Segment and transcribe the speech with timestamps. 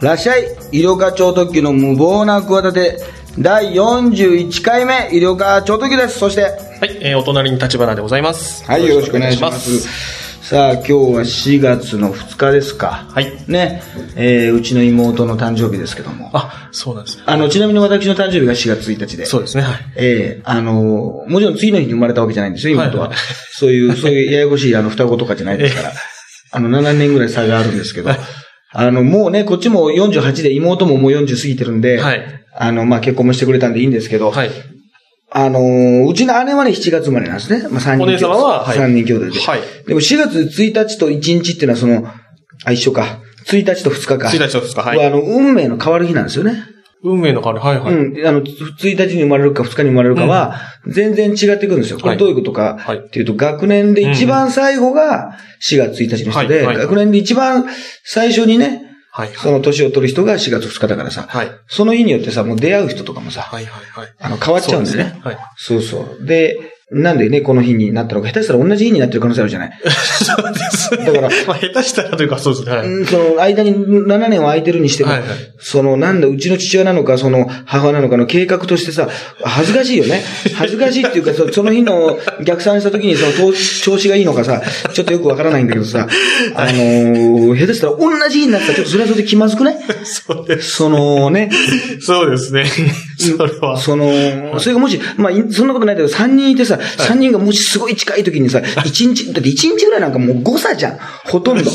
[0.00, 2.98] らっしゃい医療課長特急の無謀な企て
[3.38, 6.48] 第41回目医療課長特急ですそしては
[6.86, 8.64] い、えー、お隣に立花でございます。
[8.64, 13.30] はいよろしくお願いしますさあ今日は4月の2日ですかはい。
[13.46, 13.82] ね
[14.16, 17.24] えーうちの妹の誕生日ですけどもあ、そうなんですね。
[17.26, 19.74] あのちなみに私の誕生日が4月1日でそうですね、はい。
[19.96, 23.08] ええあのもちろん次の日に生まれたわけじゃないんですよ、妹は。
[23.08, 23.18] はいはい
[23.52, 25.92] そういう、そういうややこしいあの双子とかじゃないですから。
[26.52, 28.10] あの、7年ぐらい差があるんですけど。
[28.72, 34.50] あの、もうね、こっちも48で、妹ももう40過ぎてるんで、はいあの、まあ、結婚もしてくれたんでいいんですけど、はい。
[35.32, 37.68] あのーうちの姉はね、7月生まれなんですね。
[37.68, 39.40] まあ、3人お姉様ははい三人兄弟で。
[39.40, 42.06] はいでも4月1日と1日っていうのはその、
[42.64, 43.20] あ、一緒か。
[43.46, 44.28] 1日と2日か。
[44.28, 46.64] 1日と2日はいあの、運命の変わる日なんですよね。
[47.02, 47.94] 運命の変わり、はいはい。
[47.94, 48.26] うん。
[48.26, 51.98] あの、1日に生まれるか2日に生まれるかは、全然違ってくるんですよ。
[51.98, 57.64] これどういうことかはいっていうと、学年で一番最後が4月1日の人で、はいはい学年で一番
[58.04, 59.30] 最初にね、はい。
[59.34, 61.50] その年を取る人が4月2日だからさ、はい。
[61.66, 64.14] その日によってさ、もう出会う人とかもさ、はいはいはい。
[64.20, 65.18] あの、変わっちゃうんですね。
[65.24, 65.38] はい。
[65.56, 66.24] そうそう。
[66.24, 66.58] で、
[66.92, 69.70] なんでね、この日になったのか、下手したら同じ日になってる可能性あるじゃない？
[69.84, 71.06] そうですね。
[71.06, 72.76] だから まあ、下手したらというか、そうですね。
[72.76, 72.86] はい。
[72.88, 75.28] うんその間に7年は空いてるにしても、はいはい
[75.62, 79.08] そのなんだ、うちの父親なのか、その母なのかの計画としてさ、
[79.44, 80.24] 恥ずかしいよね。
[80.56, 83.52] 恥ずかしいっていうか、 そその日の逆算した時にその調
[83.82, 86.08] 調子がいいのかさ、ちょっとよくわからないんだけどさ、
[86.56, 89.76] あのー下手したら同じ日になったらちょっとそれはそれで気まずくね。
[90.04, 90.70] そうです。
[90.72, 91.50] そのね、
[92.00, 92.64] そうですね。
[93.18, 93.76] それは。
[93.78, 100.98] その、それがもし、まあ、いそんなことないけど、3人いてさ、3人がもしすごい近い時にさ、1日、だって1日ぐらいなんかもう誤差じゃん。
[101.26, 101.70] ほとんど。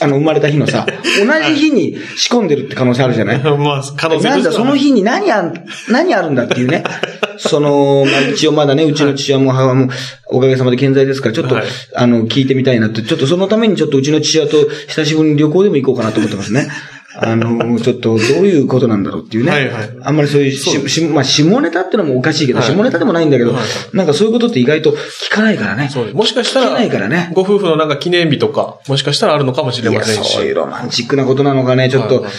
[0.00, 0.86] あの、生まれた日のさ、
[1.18, 3.38] 同じ日に仕込んでるって可能性あるじゃない？
[3.42, 5.54] まあ、可能性なんだ、その日に何あん、
[5.88, 6.82] 何あるんだっていうね。
[7.38, 9.90] その、まあ、一応まだね、うちの父親も母も
[10.28, 11.64] おかげさまで健在ですから、ちょっと、はい。
[11.94, 14.56] あの、聞いてみたいなって、ちょっとそのためにちょっとうちの父親と
[14.88, 16.66] 久しぶりに旅行でも行こうかなと思ってますね。
[17.18, 19.50] あの、ちょっとどういうことなんだろうっていうね。
[19.50, 25.88] はいはいあんまりそういうし、しまあ、下ネタってのもおかしいけど、はい下ネタでもないんだけど、はいはなんかそういうことって意外と聞かないからね。
[25.88, 26.16] そうです。
[26.16, 27.30] もしかした聞けないら、からね。
[27.34, 30.32] ご夫婦のなんか記念日とか、もしかしたらあるのかもしれませんし。
[30.34, 32.32] そういうロマンチックなことなのかね、ちょっとはいはい、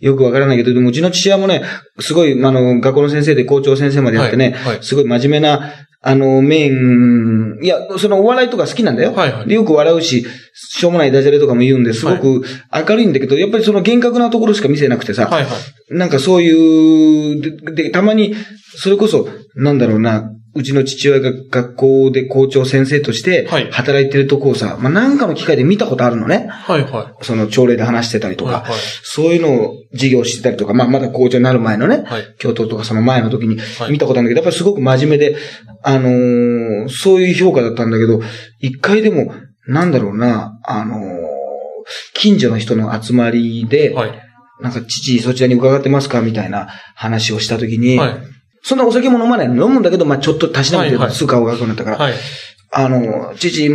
[0.00, 1.62] よくわからないけど、でもうちの父親もね、
[2.00, 5.72] すごい、あの、学校の先生で校長先生までやってね、はいはいすごい真面目な、
[6.06, 9.14] あの、メイン、いや、そのお笑いとか好きなんだよ。
[9.14, 15.96] はいはいで、よく笑うし、しょうもないダジャレとかも言うんですごく明るいんだけど、やっぱりその厳格なところしか見せなくてさ、はいはい。
[15.96, 18.34] なんかそういう、で、でたまに、
[18.76, 26.46] それこそ、なんだろうな、うちの父親が学校で校長先生としてはい、働いてるとこをさ、まあ、なんかの機会で見たことあるのね。
[26.48, 35.36] はいはその朝礼で話してたりとか、はいはいそういうのを授業してたりとか、まあまだ校長になる前のね、はい教頭とかその前の時にはい見たことあるんだけど、やっぱりすごく真面目で、
[35.82, 38.20] あのーそういう評価だったんだけど、
[38.60, 39.34] 一回でも、
[39.66, 41.00] なんだろうな、あのー
[42.14, 43.94] 近所の人の集まりで、い。
[43.94, 44.20] はい。
[44.60, 46.22] なんか父そちらに伺ってますか？
[46.22, 48.16] みたいな話をした時に、はい。
[48.64, 49.48] そんなお酒も飲まない。
[49.48, 51.14] の飲むんだけど、まあちょっとたしなめてはいはい。
[51.14, 52.14] すぐ顔が赤くなったから、はい。
[52.72, 53.70] あの、父、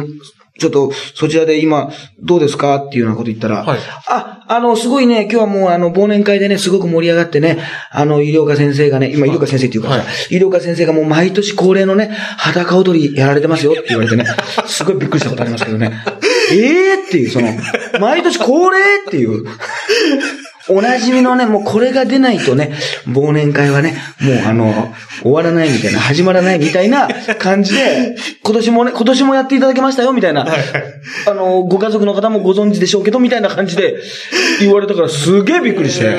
[0.60, 1.90] ちょっと、そちらで今、
[2.22, 2.76] どうですか？
[2.76, 3.80] っていうようなこと言ったら、はい。
[4.08, 7.60] あ、あの、すごいね、今日はもう、あの、忘年会でね、すごく盛り上がってね、
[7.92, 12.08] あの、医療科先生がね、今、医療科先生っていうからさ、は医療科先生がもう毎年恒例のね、
[12.38, 14.26] 裸踊りやられてますよって言われてね、
[14.68, 15.94] すごいびっくりしたことありますけどね、
[16.52, 17.48] ええーっていう、その、
[18.02, 19.46] 毎年恒例っていう、
[20.70, 22.74] おなじみのね、もうこれが出ないとね、
[23.08, 27.08] 忘年会はね、もうあの、終わらないみたいな、始まらないみたいな
[27.40, 30.46] 感じで、今年もね、今年もやっていただけましたよ、みたいな、
[31.28, 33.96] あの、ご家族の方もご存知でしょうけど、みたいな感じで
[34.60, 36.06] 言われたからすげえびっくりして。
[36.06, 36.10] え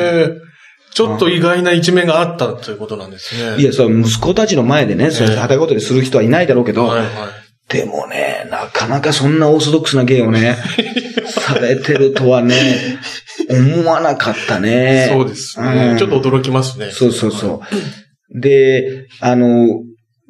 [0.46, 0.50] ー
[0.92, 3.62] ちょっと意外な一面があったということなんですね。
[3.62, 7.08] いや、そう、息子たちの前でね、そうやって裸踊りする人はいないだろうけど、はいはい。
[7.68, 10.56] でもね、なかなかそんなオーソドックスな芸をね、
[11.30, 12.98] されてるとはね、
[13.50, 15.08] 思わなかったね。
[15.10, 15.94] そうですね。
[15.94, 16.90] んちょっと驚きますね。
[16.90, 17.62] そうそうそ
[18.32, 18.40] う。
[18.40, 19.66] で、あの、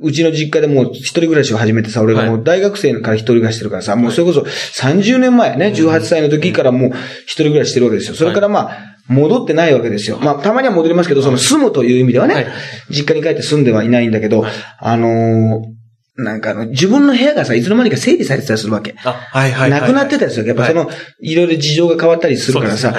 [0.02, 6.90] うちの実家でもう一人暮らしを始めてさ、俺がもう大学生から一人暮らししてるからさ、もうそれこそ30年前ね、18歳の時からもう
[7.26, 8.14] 一人暮らししてるわけですよ。
[8.14, 10.18] それからまあ、戻ってないわけですよ。
[10.18, 12.46] まあ、たまには戻りますけど、その住むという意味ではね、はい
[12.90, 14.44] 実家に帰って住んではいないんだけど、
[14.78, 15.79] あのー
[16.24, 18.94] なんかあの、自分の部屋がさ、いつの間にか整理されてたりするわけ。
[19.04, 19.80] あ、はいはいはい。
[19.80, 20.46] なくなってたりする。
[20.46, 20.90] やっぱその、
[21.20, 21.34] い。
[21.34, 22.94] ろいろ事情が変わったりするからさ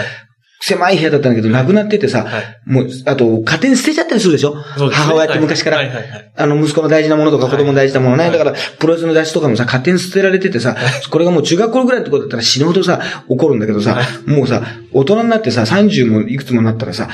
[0.63, 2.44] 狭い部屋だったんだけど、なくなっててさ、はい。
[2.68, 4.56] もう、あと、家庭に捨てちゃったりするでしょ？
[4.56, 4.62] ね。
[4.91, 6.31] 母親って昔から、はいはいはいはい。
[6.38, 8.25] あの、息子の大事なものとか子供の大事なものね。
[8.25, 8.31] はい。
[8.31, 10.75] だから、プロレスの雑誌とかもさ、勝手に捨てられててさ、
[11.09, 14.62] これがもう中学校ぐらいのところだったら死ぬほどさ、怒るんだけどさ、もうさ、
[14.94, 17.09] 大人になってさ、30もいくつもなったらさ、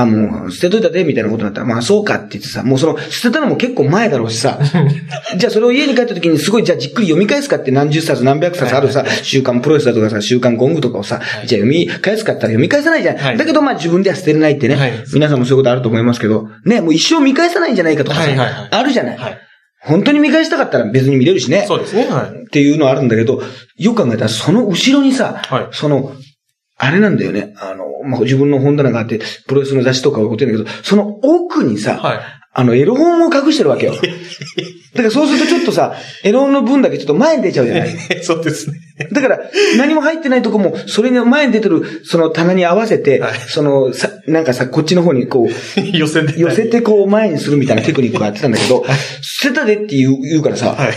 [0.00, 4.58] あ、もう捨てといたで、みたいなことになったら、まあそうかって言ってさ、もうその、捨てたのも結構前だろうしさ、
[5.36, 13.16] じゃあそれを家に帰った時にすごい、じゃあじっくり読み返すかって何十冊何百冊あるさ、週刊プロレスだとかさ、週刊ゴングとかをさ、じゃあ読み返すかったら読み返さないじゃん。
[13.16, 19.18] はいだけどまあ自分では捨てれないってね、はい皆さんもそういうことあると思いますけど、ね、もう一生見返さないんじゃないかとかさ、あるじゃない。
[19.80, 21.64] 本当に見返したかったら別に見れるしね。
[21.66, 22.06] そうですね。
[22.06, 22.42] はい。
[22.42, 23.42] っていうのはあるんだけど、
[23.76, 26.12] よく考えたら、その後ろにさ、はいその、
[26.78, 27.54] あれなんだよね。
[27.58, 32.18] あの、まあ、自分の本棚があって、プロレスの雑誌とかを置いてるんだけど、その奥にさ、はい。
[32.54, 33.92] あの、エロ本を隠してるわけよ。
[33.92, 35.94] だからそうするとちょっとさ、
[36.24, 37.90] エロ本の分だけちょっと前に出ちゃうじゃない？
[38.24, 38.78] そうですね。
[39.12, 39.40] だから、
[39.76, 45.50] 何も入ってないとこも、それに前に出てる、その棚に合わせて、はいその、さ、なんかさ、こっちの方にこう、
[45.96, 46.40] 寄せて。
[46.40, 48.84] 寄せてこう前にするみたいなテクニックをやってたんだけど、
[49.20, 50.92] 捨てたでって言う言うからさ、はい。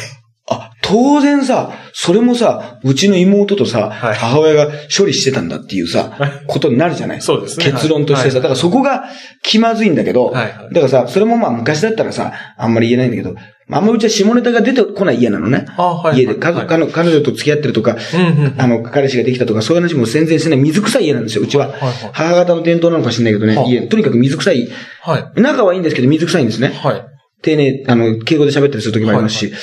[0.92, 7.22] あ、当然さ、それもさ、うちの妹とさ、はい母親が処理してたんだっていうさ、はいことになるじゃない？
[7.22, 9.06] そうですね結論としてさ、はいだからそこが
[9.42, 13.36] 気まずいんだけど、はいはいだからさ、それもまあ昔だったらさ、あんまり言えないんだけど、
[13.74, 15.66] あんまうちは下ネタが出てこない家なのね。
[15.78, 18.56] あはい家で、家族、彼女彼女と付き合ってるとか、うんうん。
[18.58, 20.60] あの、彼氏ができたとか、そういう話も全然してない。
[20.60, 21.70] 水臭い家なんですよ、うちは。
[21.70, 24.68] はいはい母方の伝統なのか知んないけどね、はあ家、とにかく水臭い。
[25.02, 25.42] はい。
[25.42, 26.70] 仲はいいんですけど、水臭いんですね。
[26.70, 27.04] はい。
[27.44, 29.54] 丁寧、あの、敬語で喋ったりする時もありますし。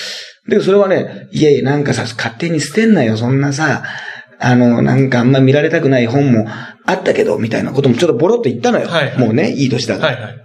[0.49, 3.83] でもそれはね、いやいや、なんかさ、勝手に捨てんなよ、そんなさ、
[4.41, 6.47] あの、なんかあんま見られたくない本も
[6.87, 8.89] あったけど、みたいなこともちょっとボロっと言ったのよ。
[8.89, 10.15] はいはいもうね、いい年だから。
[10.15, 10.23] はい。
[10.23, 10.45] はい。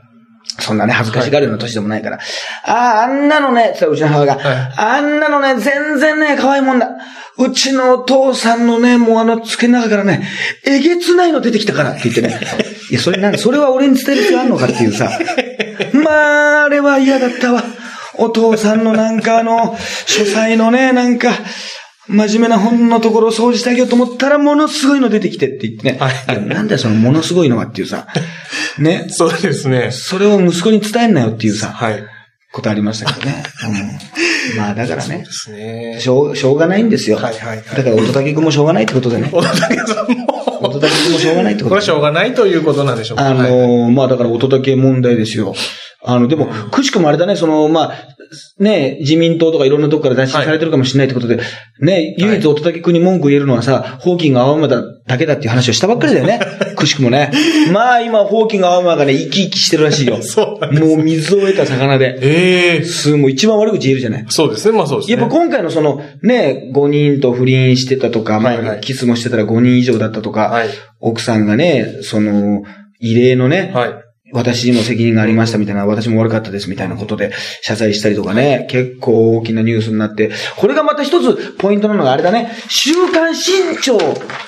[0.60, 2.20] そんなね、恥ずかしがるような年でもないから。
[2.66, 6.90] ああ、あんなのね、ってうちの母親が、はいあんなのね、全然ね、可愛いもんだ。
[7.38, 10.28] うちのお父さんのね、もうあの、つけの中からね、
[10.66, 12.40] えげつないの出てきたからって言ってね。
[12.92, 15.10] いや、それなんそれは俺に伝える必要あんのかっていうさ。
[15.94, 17.64] まあ、あれは嫌だったわ。
[18.18, 21.32] お父さんのなんかあの、書斎のね、なんか、
[22.08, 25.98] 真面目な本のところを掃除してあげようと思ったら、ものすごいの出てきてって言ってね。
[26.00, 28.08] はいなんだよ、そのものすごいのはっていうさ。
[28.78, 29.06] ね。
[29.10, 29.92] そうですね。
[29.92, 32.04] それを息子に伝えんなよっていうさ、はい。
[32.52, 33.44] ことありましたけどね。
[34.54, 35.98] うん、まあだからねで、すね。
[36.00, 37.18] しょう、しょうがないんですよ。
[37.18, 39.30] はいはいはいだから、乙武君もしょうがないってことでね。
[39.32, 40.60] 小田武さんも。
[40.62, 43.28] 乙武君もしょうがないってことでこれはしょうがないということなんでしょうか。
[43.28, 45.56] あのはいーまあだから乙武問題ですよ。
[46.06, 47.94] あの、でも、くしくもあれだね、その、まあ、
[48.60, 51.40] ね、自民党とかいろんなとこから脱出されてるかもしれないってことで、
[51.80, 56.40] ね、唯一乙武君に文句言えるのはさ、ホーキング青山だけだっていう話をしたばっかりだよね。
[56.76, 57.32] くしくもね。
[57.72, 60.22] まあ今、ホーキング青山がね、生き生きしてるらしいよ。
[60.22, 62.18] そうもう水を得た魚で。
[62.22, 64.26] ええすもう一番悪口言えるじゃない。
[64.28, 64.78] そうですね。
[64.78, 65.16] まあそうですね。
[65.16, 70.70] やっぱ今回のその、ね、5人と不倫してたとか、まあ、はいはいキスもしてたら5人以上だったとか、はい。
[71.00, 72.64] 奥さんがね、その、
[73.00, 74.03] 異例のね、はい。
[74.34, 77.32] 私にも責任がありましたみたいな、私も悪かったですみたいなことで
[77.62, 83.98] 謝罪したりとかね、結構大きなニュースになって、これがまた一つポイントなのがあれだね、週刊新潮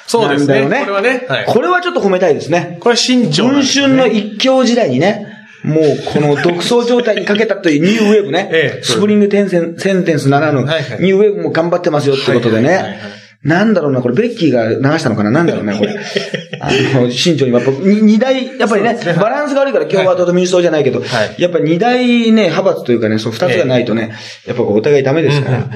[0.08, 0.62] そうですね。
[0.62, 0.80] なんだよね。
[0.82, 1.26] これはね。
[1.28, 1.46] はい。
[1.48, 2.78] これはちょっと褒めたいですね。
[2.82, 3.56] これは新潮なん。
[3.56, 5.28] 文春の一強時代にね、
[5.64, 5.84] もう
[6.14, 15.30] この独走状態にかけたというニューウェーブね、 ええスプリングテンセンセンテンスならぬ、ニューウェーブも頑張ってますよってことでね、はいはいはいはいなんだろうな、これベッキーが流したのかな？
[15.30, 15.96] なんだろうね、これ。
[16.60, 19.00] あの、新潮にやっぱ、に二大、やっぱりねね。
[19.20, 21.36] バランスが悪いから共和党と民主党じゃないけど、はい。
[21.38, 24.14] やっぱ二大ね、派閥というかね、そう二つがないとね、
[24.48, 25.70] やっぱこうお互いダメですから。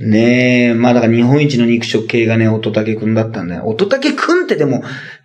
[0.00, 3.64] ねえ、まあだから日本一の肉食系がね、乙武くんだったんだよ。
[3.66, 4.82] 乙武くんってでも、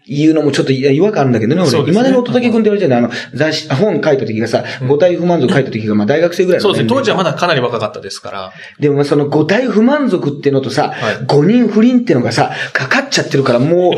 [0.08, 1.70] 言うのもちょっと違和感あるんだけどね、俺。
[1.70, 3.06] そうですね未だに乙武くんって言われてるんだよ。
[3.06, 6.90] あの、雑誌、本書いた時がさ、五体不満足書いた時が、まあ大学生ぐらいそうですね。
[6.90, 7.28] 当時はまだ。
[7.28, 8.54] だかなり若かったですから。
[8.80, 13.94] でもまあその五体不満足っていうのとさはい、五人不倫っていうのがさ、かかっちゃってるから、も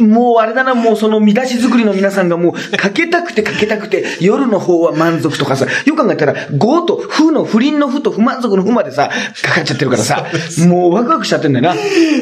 [0.00, 9.10] う、 もうあれだな、もうその見出し作りの皆さんがもう、かけたくてかけたくて、夜の方は満足とかさ、よく考えたら、五と不の不倫の不と不満足の不までさ、
[9.42, 10.26] かかっちゃってるからさ、
[10.66, 11.74] もうワクワクしちゃってんだよな。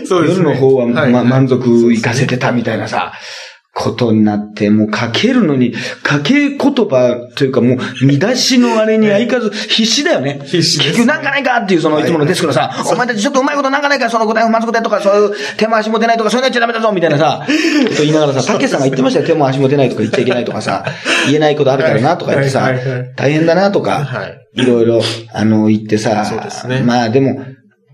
[0.07, 3.13] そうですね夜の方は、はいま、満足いかせてたみたいなさ、
[3.75, 5.75] ことになって、もう書けるのに、
[6.07, 10.41] 書け言葉というかもう、見出しのあれに相変わらず必死だよね。
[10.45, 12.05] 必死です結局なんかないかっていう、そのい。
[12.05, 20.85] つものデスクのさ、お前たちちょっとうまいことなんかないか、その答え不満足でとか、そういう手も足も出ないとか、そういうのやっちゃダメだぞみたいなさ、こと言いながらさ、たけさんが言ってましたよ、手も足も出ないとか言っちゃいけないとかさ、
[21.27, 22.71] 言えないことあるからなとか言ってさ
[23.17, 24.43] 大変だなとか、はい。
[24.55, 25.01] いろいろ、
[25.33, 26.83] あの、言ってさ、そうですね。
[26.83, 27.43] まあでも、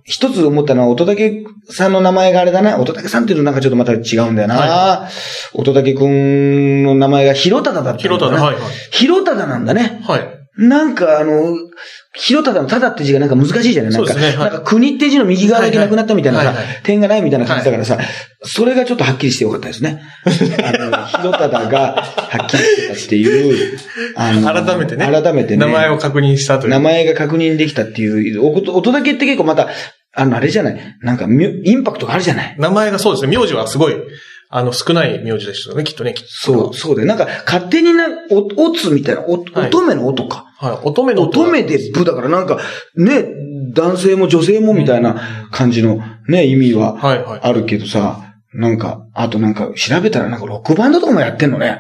[0.09, 2.79] 一つ思ったのは、乙武さんの名前があれだな。
[2.79, 4.57] 乙武さんっていうとなんかちょっとまた違うんだよな。
[4.57, 5.09] は
[5.53, 7.99] 乙武くんの名前が広忠だった。
[8.01, 10.01] 広忠はいはい広忠なんだね。
[10.07, 10.39] はい。
[10.57, 11.57] なんかあの、
[12.15, 17.99] 広忠の忠って字がなんか難しいじゃないなんか、ねはいなんか国って字の右側だけなくなったみたいなさ、はいはいはいはい点がないみたいな感じだからさ、
[18.43, 20.03] それがちょっとはっきりしてよかったですね。
[20.25, 23.79] あの、広忠がはっきりしてたっていう、
[24.17, 25.07] あの、改めてね。
[25.07, 25.59] 改めてね。
[25.59, 26.71] 名前を確認したという。
[26.71, 29.69] 名前が確認できたっていう、おこと、音だけって結構また、
[30.21, 30.97] あの、あれじゃない？
[31.01, 32.57] なんかミュ、インパクトがあるじゃない？
[32.59, 33.37] 名前がそうですね。
[33.37, 33.95] 名字はすごい、
[34.51, 36.15] あの、少ない名字ですよね、きっとね。
[36.15, 40.47] きっとそう、そうで、なんか、勝手にな、お、おつみたいな、お、はい乙女の音か。
[40.57, 40.79] はい。
[40.87, 42.59] 乙女の音乙女で部だから、なんか、
[42.97, 43.27] ね、
[43.75, 47.41] 男性も女性もみたいな感じのね、意味ははいはい。
[47.43, 51.79] あるけどさ、なんか、あとなんか、調べたらなんかロックバンドとかもやってんのね。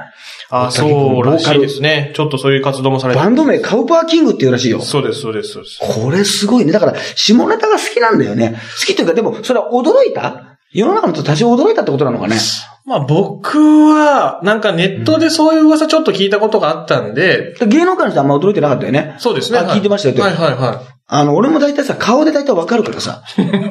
[0.50, 2.12] あ、そうらしいですね。
[2.14, 4.81] ちょっとそういう活動もされてバンド名、カウパーキングっていうらしいよ。
[4.81, 5.78] そうです、そうです、そうです。
[5.81, 6.73] これすごいね。
[6.73, 8.59] だから、下ネタが好きなんだよね。
[8.81, 10.59] 好きというか、でも、それは驚いた？
[10.73, 12.37] 世の中の人多少驚いたってことなのかね？
[12.85, 19.17] まあ僕は、なんかネットでそういう噂ちょっと聞いたことがあったんで、芸能界の人はあんま驚いてなかったよね。
[19.19, 19.59] そうですね。
[19.59, 23.23] あ聞いてましたよはいはいはあの、俺も大体さ、顔で大体わかるからさ。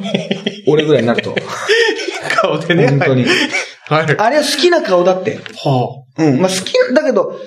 [0.68, 1.32] 俺ぐらいになると。
[1.32, 1.34] い。
[2.36, 2.88] 顔でね。
[2.90, 3.26] 本当に。
[3.90, 4.06] はい。
[4.06, 4.18] はい。
[4.18, 5.38] あれは好きな顔だって。
[5.38, 6.40] はうん。
[6.40, 7.40] まあ、好きだけど、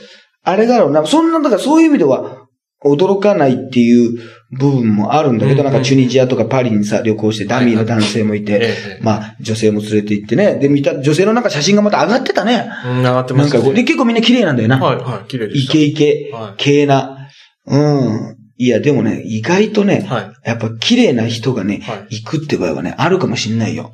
[0.43, 1.07] あれだろうな。
[1.07, 2.47] そんな、だからそういう意味では、
[2.83, 4.19] 驚かないっていう
[4.59, 10.55] 部分もあるんだけど、うんなんかチュニジアとかパリにさ、旅行してダミーの男性もいて、ええまあ、女性も連れて行ってね。
[10.57, 12.71] で、見た、女性のなんか写真がまた上がってたね。
[12.87, 13.59] うん、上がってますね。
[13.59, 14.79] なんかで、結構みんな綺麗なんだよな。
[14.79, 15.73] はいはい、綺麗でした。
[15.73, 17.29] イケイケは、系な。
[17.67, 18.37] うん。
[18.57, 20.33] いや、でもね、意外とね、はい。
[20.45, 23.93] やっぱ綺麗な人がね、はい行くって場合はね、あるかもしんないよ。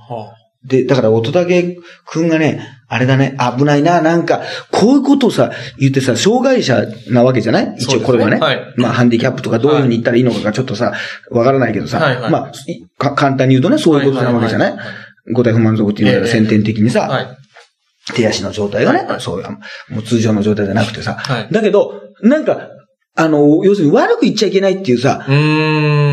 [0.66, 7.75] はで、だから、乙武くんがね、あれだね、危ないな、なんか、こういうことをさ、言ってさ、障害者なわけじゃない？
[7.78, 8.37] 一応これはね。
[8.37, 8.75] ねはい。
[8.76, 10.92] まあ、ハンディキャップとかどういうふうに言ったらいいのかがちょっとさ、
[11.30, 12.30] わからないけどさ、はいはい。
[12.30, 12.52] ま
[12.99, 14.70] あ、簡単に言うとね、そういうことなわけじゃない？
[14.70, 14.82] はは
[15.32, 16.32] 五体不満足っていうのがええ。
[16.32, 17.26] 先天的にさ、はい。
[18.14, 19.50] 手足の状態がね、はいそういう、
[19.92, 21.49] もう通常の状態じゃなくてさ、はい。
[21.50, 22.68] だけど、なんか、
[23.18, 25.30] あの、要するに悪く言っちゃいけないっていうさ、う。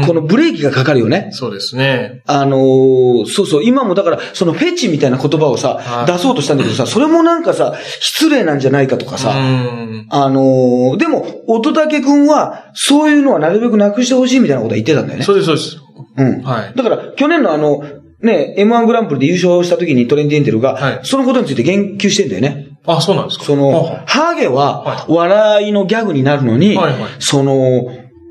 [0.07, 1.29] このブレーキがかかるよね。
[1.33, 2.24] そうですね。
[2.25, 9.33] あのーそうそう、今もだから、そのフェチみたいな言葉をさ、はい出そうとしたんだけどさ、それもなんかさ、失礼なんじゃないかとかうさ。
[9.36, 15.25] あのーでも、乙武くんは、そういうのはなるべくなくしてほしいみたいなことは言ってたんだよね。
[15.25, 15.77] そうです、そうです。
[16.17, 16.41] うん。
[16.41, 16.74] はい。
[16.74, 17.83] だから、去年のあの、
[18.22, 22.73] ね、M1 グランプリで優勝した時にトレンディエンテルが、はいそのことについて言及してんだよね。
[22.86, 23.46] あ、そうなんですか？
[23.46, 27.84] そのは、ハゲはは笑いのギャグになるのに、はいはいその、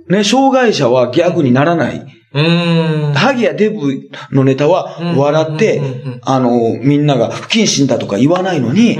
[0.08, 2.06] ね、障害者はギャグにならない。
[2.34, 3.14] うーん。
[3.14, 5.80] ハゲやデブのネタはうん笑って
[6.22, 8.98] あの、みんなが不謹慎だとか言わないのに。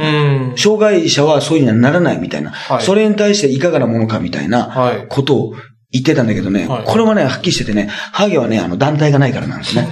[0.57, 2.51] 障害者はそういうにはならないみたいな。
[2.51, 5.07] はいそれに対していかがなものかみたいなはい。
[5.09, 5.55] ことを
[5.91, 9.89] 言ってたんだけどね、はいこれはね、はっきりしててね、ハゲはね、あの、団体がないからなんですね。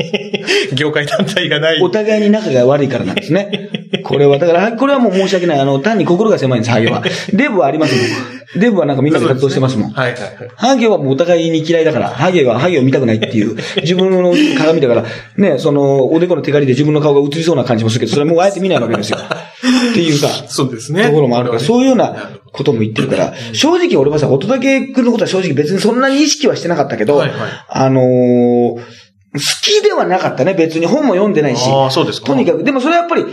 [0.74, 1.82] 業界団体がない。
[1.82, 3.70] お互いに仲が悪いからなんですね。
[4.04, 5.60] これは、だから、これはもう申し訳ない。
[5.60, 7.02] あの、単に心が狭いんです、ハゲは。
[7.32, 8.60] デブはありますもん。
[8.60, 9.90] デブはなんかみんなで活動してますもん。
[9.90, 10.32] はいはいはい。
[10.56, 15.04] ハゲはもうお互いに嫌いだから、ハゲはハゲを見たくないっていう、自分の鏡だから、
[15.36, 19.18] ね、その、おでこの手狩りで自分の顔が映りそうな感じもするけど、それはもうあえて見ないわけですよ。
[19.90, 21.04] っていうさ、そうですね。
[21.04, 24.58] ところもあるから、そういうようなことも言ってるから、正直俺はさ、乙武
[24.92, 27.38] 君のことは正直別にそんなに意識はしてなかったけど、はいはい
[27.68, 31.68] あのー好きではなかったね、別に本も読んでないし。
[31.70, 32.28] ああ、そうですか。
[32.28, 33.24] とにかく、でもそれはやっぱり、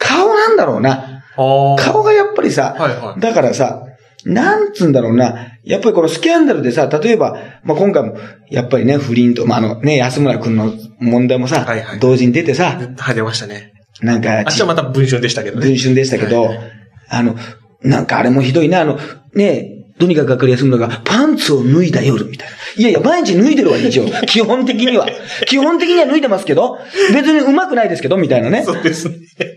[0.00, 1.22] 顔なんだろうな。
[1.36, 3.84] 顔がやっぱりさ、はいはいだからさ、
[4.24, 5.58] なんつうんだろうな。
[5.62, 8.16] やっぱりこのスキャンダルでさ、例えば、まあ、今回も、
[8.50, 13.72] やっぱりね、不倫と、まあ、あのね、安村くんの問題もさ、はいはい同時に出てさ、はい、出ましたね。
[14.02, 15.66] なんか、明日また文春でしたけどね。
[15.66, 16.60] 文春でしたけど、はい
[17.08, 17.36] あの、
[17.82, 18.98] なんかあれもひどいな、あの、
[19.34, 22.56] ねとにかくわかりやすいのが、パンツを脱いだ夜みたいな。
[22.76, 24.06] いやいや、毎日脱いでるわ、一応。
[24.26, 25.06] 基本的には。
[25.46, 26.78] 基本的には脱いでますけど、
[27.12, 28.64] 別に上手くないですけど、みたいなね。
[28.64, 29.16] そうですね。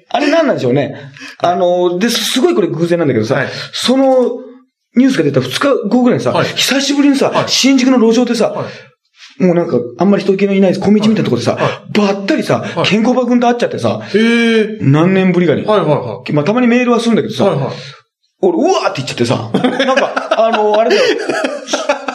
[0.09, 0.95] あれなんなんでしょうね。
[1.39, 4.41] あの、で、すごいこれ偶然なんだけどさ、はいその、
[4.95, 8.65] ニュースが出た2日後ぐらいにさ、はい久しぶりにさ、はい新宿の路上でさ、は
[9.39, 14.01] もうなんか、あんまり人気のいない小道みたいなところでさ、はばったりさ、はい健康場君と会っちゃってさ。
[14.81, 15.65] 何年ぶりかに。
[15.65, 17.37] はいはいはまあ、たまにメールはするんだけどい。
[17.37, 17.73] さ、はいはい。
[18.43, 19.49] 俺、うわーって言っちゃってさ、
[19.85, 21.01] なんか、あの、あれだよ、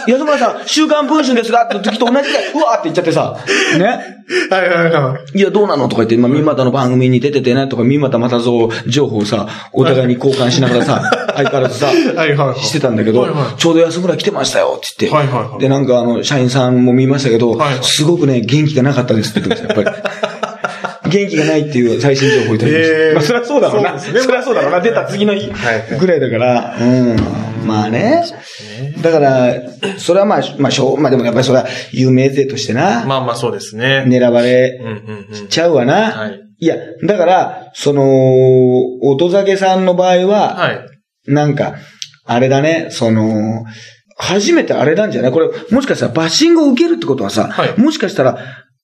[0.06, 3.37] 安村さん、週刊文春ですがって時と同じで、うわーって言っちゃってさ、
[3.78, 4.18] ね。
[4.50, 5.38] はいはいはい。
[5.38, 5.40] い。
[5.40, 5.88] や、どうなの？
[5.88, 12.61] とか言って、まあ、三股の番組に出ててね、とか、三股またぞ情報をさ、お互いに交換しながらさ、相変わらずさ、はいはいはい。
[12.61, 13.58] してたんだけどはいは、い。
[13.58, 15.16] ちょうど安村来てましたよ、って言って。
[15.16, 15.61] はいはいはい。
[15.61, 20.17] で、なんかあの、社員さんも見ましたけどはいはい、すごくね、元気がなかったですって言ってました、やっぱり。
[21.08, 22.96] 元気がないっていう最新情報をいただきました。
[22.96, 23.98] へーまあ、そりゃそうだろうな。
[23.98, 24.80] そねそりゃそうだろうな。
[24.80, 27.16] 出た次の日はいぐらいだから、うん。
[27.66, 28.24] まあね。
[29.02, 29.54] だから、
[29.98, 34.04] それはまあ、まあ、しょう、まあでもやっぱりそれは有名税としてな、まあまあそうですね。
[34.06, 35.48] 狙われうんうんうん。
[35.48, 36.12] ちゃうわな。
[36.12, 36.40] はい。
[36.60, 38.02] いや、だから、その、
[39.02, 40.80] 音酒さんの場合は、はい。
[41.26, 41.74] なんか、
[42.24, 43.64] あれだね、その、
[44.16, 45.32] 初めてあれなんじゃない？
[45.32, 48.38] これ、もしかしたらバッシングを受けるってことはさ、はいもしかしたら、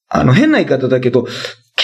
[0.09, 1.27] あの、変な言い方だけど、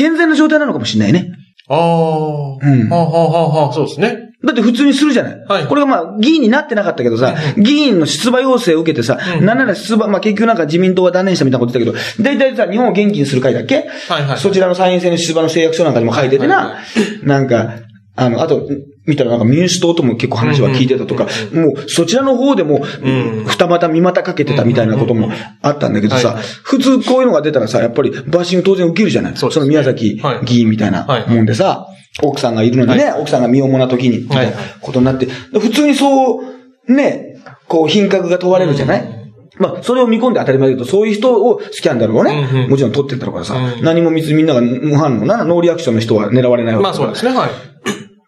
[0.00, 1.30] 健全な状態なのかもしれないね。
[1.68, 1.78] ああ。
[1.78, 4.28] うんはあはあはあはあ、そうですね。
[4.42, 5.38] だって普通にするじゃない。
[5.46, 13.84] はいこれがまあ、議員になってなかったけどさ、議員の出馬要請を受けてさ、うんなんなら出馬、まあ結局なんか自民党が断念したみたいなこと言ったけど、大体さ、日本を元気にする会だっけ？
[14.08, 16.80] はいはいそちらの参院選の出馬の誓約書なんかにも書いててな、はいは
[17.24, 17.74] なんか、
[18.16, 18.66] あの、あと、
[19.10, 23.44] 見たらなんか民主党とも結構話は聞いてたとか、もうそちらの方でも、ん。
[23.44, 29.36] 二股三股かけてたみたいなこともあったんだけどさ普通こういうのが出たらさ、やっぱりバッシング当然受けるじゃない。
[29.36, 31.86] その宮崎はい議員みたいなもんでさ、
[32.22, 39.20] 奥さんがいるのにね、奥さんが身重な時に、みたいなことになって、普通にそう、ね、こう品格が問われるじゃない？
[39.58, 42.70] まあ、それを見込んで当たり前だけど、そういう人をスキャンダルをね、うんうん。
[42.70, 43.84] もちろん取ってったからさ、うん。
[43.84, 47.50] 何も見ずみんなが無反応な、ノーリアクションの人は狙われないわけまあそうですね、はい。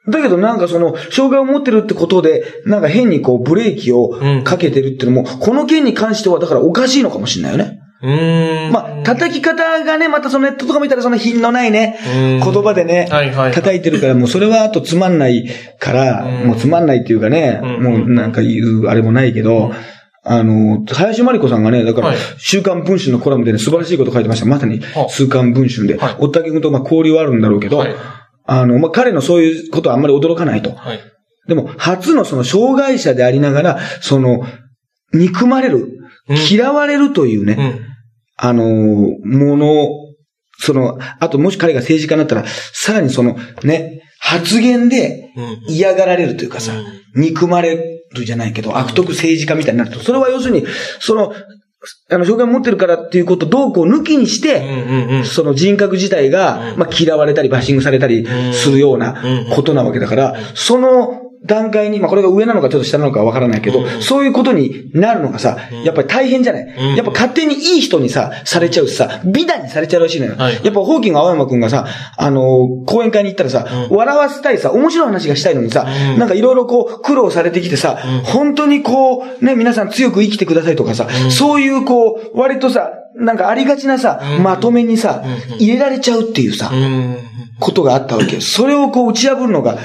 [0.09, 7.79] だけどなんかその、障害を持ってるってことで、なんか変にこうブレーキをかけてるっていうのも、この件に関してはだからおかしいのかもしれないよね。
[8.03, 8.73] うーん。
[8.73, 12.53] まあ、叩き方がね、またそのネットとか見たらその品のないね、うん。
[12.53, 16.49] 言葉でね、はいはい叩いてるから、もうそれはあとつまんないから、うん。
[16.49, 17.83] もうつまんないっていうかね、うん。
[17.83, 19.73] もうなんか言うあれもないけど、
[20.25, 24.47] あの、林真理子さんがね、だからはい、週刊文春のコラムでね、素晴らしいこと書いてました。
[24.47, 25.97] まさには、週刊文春で。
[25.97, 26.17] はい。
[26.19, 27.95] おったけ君とまあ交流はあるんだろうけど、はい
[28.45, 30.73] あの、まあ彼のそういうことはあんまり驚かないと。
[30.73, 31.01] はい。
[31.49, 34.47] でも、初のその障害者でありながら、その、
[35.13, 35.93] 憎まれる、うん
[36.49, 37.81] 嫌われるというね、うん。
[38.37, 39.89] あのーもの、
[40.59, 45.75] その、あともし彼が政治家になったら、さらにその、ね、発言でうん。
[45.75, 46.73] 嫌がられるというかさ、
[47.17, 50.65] 憎まれるじゃないけど、悪徳政治家みたいになると、それは要するに、
[51.01, 51.35] その、
[52.11, 55.25] あの、障害を持ってるからっていうことをどうこう抜きにして。
[55.25, 59.23] その人格自体が、まあ、嫌われたり、バッシングされたりするような
[59.55, 70.37] ことなわけだから、その段階に、まあ、これが上なのかちょっと下なのかわからないけど、そういうことになるのがさ、やっぱり大変じゃない、やっぱ勝手にいい人にさ、されちゃうしさ、美談にされちゃうらしいのよ。
[70.37, 75.85] はいやっぱ、ホーキング青山くんがさ、あのー講演会に行ったらさ、笑わせたいさ、面白い話がしたいのにさ、
[76.19, 85.23] なんかいろいろこう、苦労されてきてさ、本当にこう、ね、皆さん強く生きてくださいとかさ、そういうこう、割とさ、なんかありがちなさ、まとめにさ、
[85.59, 87.17] 入れられちゃうっていうさ、うん。
[87.61, 88.41] ことがあったわけよ。
[88.41, 89.79] それをこう打ち破るのが、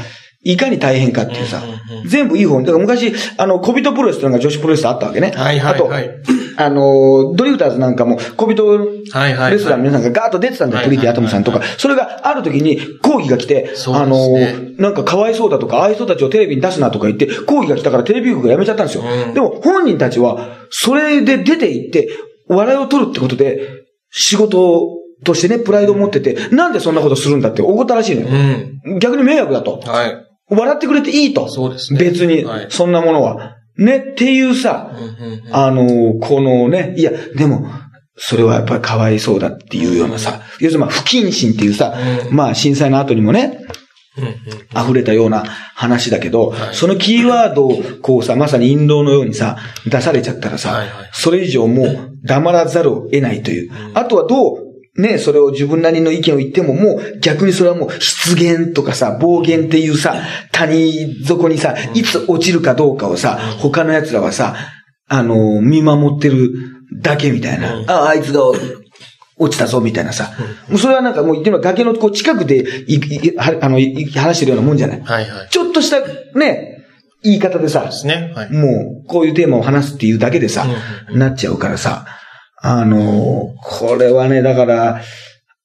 [0.52, 1.62] いかに大変かっていうさ、
[2.06, 2.66] 全部いい方に。
[2.66, 5.34] だから昔、あの、小人プロレスっていうのが女子プロレスであったわけね。
[5.36, 6.14] はいはいはいあ
[6.56, 11.62] と、あの、ドリフターズなんかも、小人レスラーの皆さんがガーッと出てたんだよ、プリティアトムさんとか。
[11.78, 14.18] それがある時に抗議が来て、あの、
[14.78, 19.04] なんかかわいそうだとか、ああいう人たちをテレビに出すなとか言って、抗議が来たからテレビ局が辞めちゃったんですよ。
[19.04, 22.10] うんでも本人たちは、それで出て行って、
[22.48, 24.88] 笑いを取るってことで、仕事
[25.24, 28.96] としてね、プライドを持ってて、なんでそんなことするんだって怒ったらしいのうよ。
[28.96, 29.00] ん。
[29.00, 29.80] 逆に迷惑だと。
[29.86, 30.27] はい。
[30.50, 31.50] 笑ってくれていいと。
[31.50, 32.00] そうですね。
[32.00, 32.44] 別に。
[32.44, 33.58] はい、そんなものは。
[33.78, 34.92] ね、っていうさ、
[35.52, 37.68] あの、このね、いや、でも、
[38.18, 41.94] それはやっぱりかわいそうだっていうようなさ、要するにまあ不謹慎っていうさ、
[42.28, 42.36] うん。
[42.36, 43.60] まあ震災の後にもね、
[44.76, 45.44] 溢れたような
[45.76, 46.76] 話だけど、はい。
[46.76, 50.82] そのキーワードをこうさ、まさに引導のようにさ、出されちゃったらさ、
[51.14, 53.72] それ以上もう黙らざるを得ないという。
[53.94, 54.67] あとはどう、
[54.98, 60.16] ね、それを自分なりの意見を言ってももう逆にそれはもう失言とかさ、暴言っていうさ、
[60.52, 64.56] 谷底にさ、いつ落ちるかどうかをさ、他の奴らはさ、
[65.08, 66.52] あの、見守ってる
[67.02, 67.84] だけみたいな。
[67.88, 68.42] あ、あいつが
[69.38, 70.32] 落ちたぞみたいなさ。
[70.68, 75.02] もうそれはなんかもう言ってみれば崖のこう近くでいいはあのい話してるようなもんじゃない？
[75.02, 75.50] はいはい。
[75.50, 76.00] ちょっとした
[76.38, 76.86] ね、
[77.24, 78.34] 言い方でさ、ですね。
[78.36, 78.52] はい。
[78.52, 80.66] もうこういうテーマを話すっていうだけでさ、
[81.12, 82.08] なっちゃうからさ、
[82.60, 85.02] あのこれはね、だから、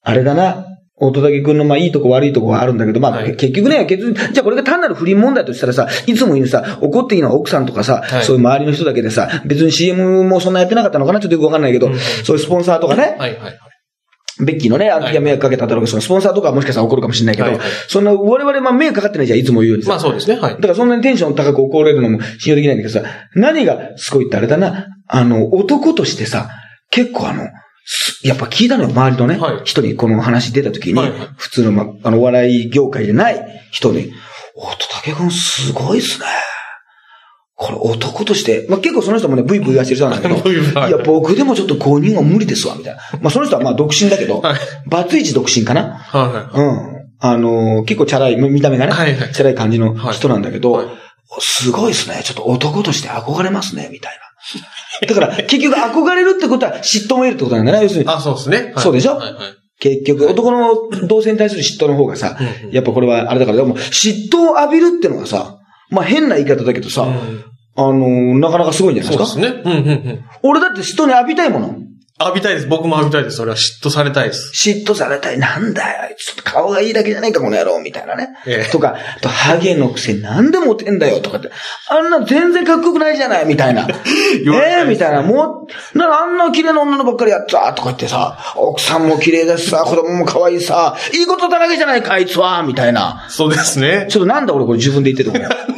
[0.03, 3.35] あれだな、乙武くんのまあいいとこ悪いとこはあるんだけど、まあ、はい。
[3.35, 8.25] 結局ね、結局、じゃあこれが単なる不倫問題としたらさ、いつも言うさ、怒っていいのは奥さんとかさ、はい。
[8.25, 11.19] そういう周りの人だけでさ、別に CM もそんなやってなかったのかな？
[11.19, 13.59] ちょっとよくわかんないけど、うんそういうスポンサーとかね、はいはい。
[14.45, 17.67] ベッキーのね、あの時は迷惑かけただろうけど、そのスポンサーとかはもしかしたら怒るかもしれないけど、はいはい。
[17.89, 19.91] そんな、我々まあ迷惑かかってないじゃん、いつも言うようにさ。
[19.91, 20.39] まあそうですね。
[20.39, 20.55] はい。
[20.55, 20.61] だ。
[20.61, 26.49] からそんなにテンション高く怒れるのも信用できないんだけどさ、何がすごいってあれだな、あの、男としてさ、
[26.93, 27.49] 結構あの、
[27.85, 29.65] すやっぱ聞いたのよ、周りのね、はい。
[29.65, 31.29] 人にこの話出た時に、はいはい。
[31.37, 34.13] 普通の、ま、あの、お笑い業界じゃない人に、
[34.55, 36.27] おとたけくんすごいっすね。
[37.57, 43.01] これ男として、まあ、結構その人もね、ブイブイ言わしてる人なんだけど、いいや、僕でもちょっと公認は無理ですわ、みたいな。
[43.21, 44.59] まあ、その人はまあ、独身だけど、はい。
[44.89, 45.95] バツイチ独身かな。
[45.95, 47.03] はうん。
[47.25, 49.33] あのー結構チャラい、見た目がね、はいはい。
[49.33, 50.87] チャラい感じの人なんだけど、はい
[51.39, 52.21] すごいですね。
[52.25, 54.21] ちょっと男として憧れますね、みたいな。
[55.09, 57.83] だから、結局憧れるってことは嫉妬も得るってことなんだね。
[57.83, 58.05] 要するい。
[58.05, 58.73] に、あ、そうですね。
[58.75, 59.17] はいそうでしょ？
[59.17, 59.43] はいはい。
[59.81, 62.39] 結局、男の同性に対する嫉妬の方がさ
[62.71, 65.57] やっぱこれはあれだから、でも嫉妬を浴びるってのはさ、
[65.91, 69.27] まあ変な言い方だけどさ、うんあのーなかなかすごいんじゃないですか？
[69.27, 69.63] そうですね。
[69.65, 70.21] うんうんうん。
[70.45, 71.75] 俺だって人に浴びたいもの。
[72.25, 72.67] 浴びたいです。
[72.67, 73.37] 僕も浴びたいです。
[73.37, 74.53] それは嫉妬されたいです。
[74.55, 75.39] 嫉妬されたい。
[75.39, 78.31] なんだよ、あいつちょっと顔がいいだけじゃないか、この野郎、みたいなね。
[78.47, 81.51] ええとか、あと、ハゲのくせになんでモテんだよ、とかって。
[81.89, 83.87] あんな全然かっこよくないじゃない、みたいな。
[84.45, 85.23] 言われたいですええみたいな。
[85.23, 93.27] もう、ならあんな綺麗な女のばっかりやってさ、とか言ってさ、奥さんも綺麗だしさ、子供も可愛いさ、いいことだらけじゃないか、あいつは、みたいな。
[93.29, 94.07] そうですね。
[94.09, 95.73] ちょっとなんだ俺これ自分で言ってるとこ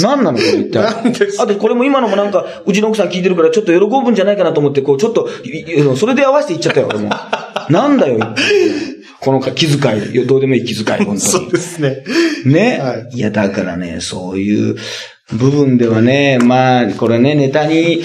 [0.00, 0.82] 何なのこれ一体。
[0.82, 5.28] なんですあとこれも今のもなんか、うちの奥さん聞いてるからちょっと喜ぶんじゃないかなと思って、こうちょっと、
[5.96, 7.10] それで合わせて言っちゃったよ、俺も。
[7.70, 8.18] なんだよ、
[9.20, 11.52] この気遣い、どうでもいい気遣い、本当そうに。
[11.52, 12.04] ですね。
[12.44, 14.76] ね、、はいや、だからね、そういう
[15.32, 18.02] 部分ではね、まあ、これね、ネタに、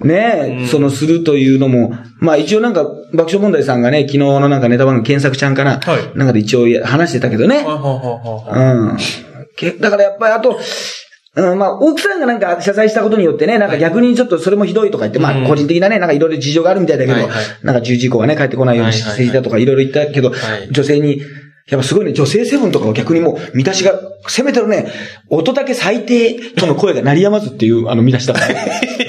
[0.00, 8.98] ね、そのするというのも、まあ一応なんか、爆笑問題さんがね、昨日のなんかネタ番組検索ちゃんかな、はいなんかで一応話してたけどね、ははははうん。
[9.56, 10.58] けだからやっぱりあと、
[11.34, 15.44] うん、まあ、奥さんがなんか謝罪したことによってね、なんか逆にちょっとそれもひどいとか言って、まうん。
[15.46, 17.26] あ、個人的なね、なんかいろいろ事情があるみたいだけど、
[17.62, 20.68] なんか10時以降はね、帰ってこないようにしていたとかいろいろ言ったけど、はい。
[20.70, 21.22] 女性に、
[21.68, 23.92] やっぱすごいね、女性セブンとかは逆にもう、見出しが、
[24.28, 24.86] せめてのね、
[25.28, 28.54] 音だけ最低との声が鳴りやまずっていう、あの見出しだから。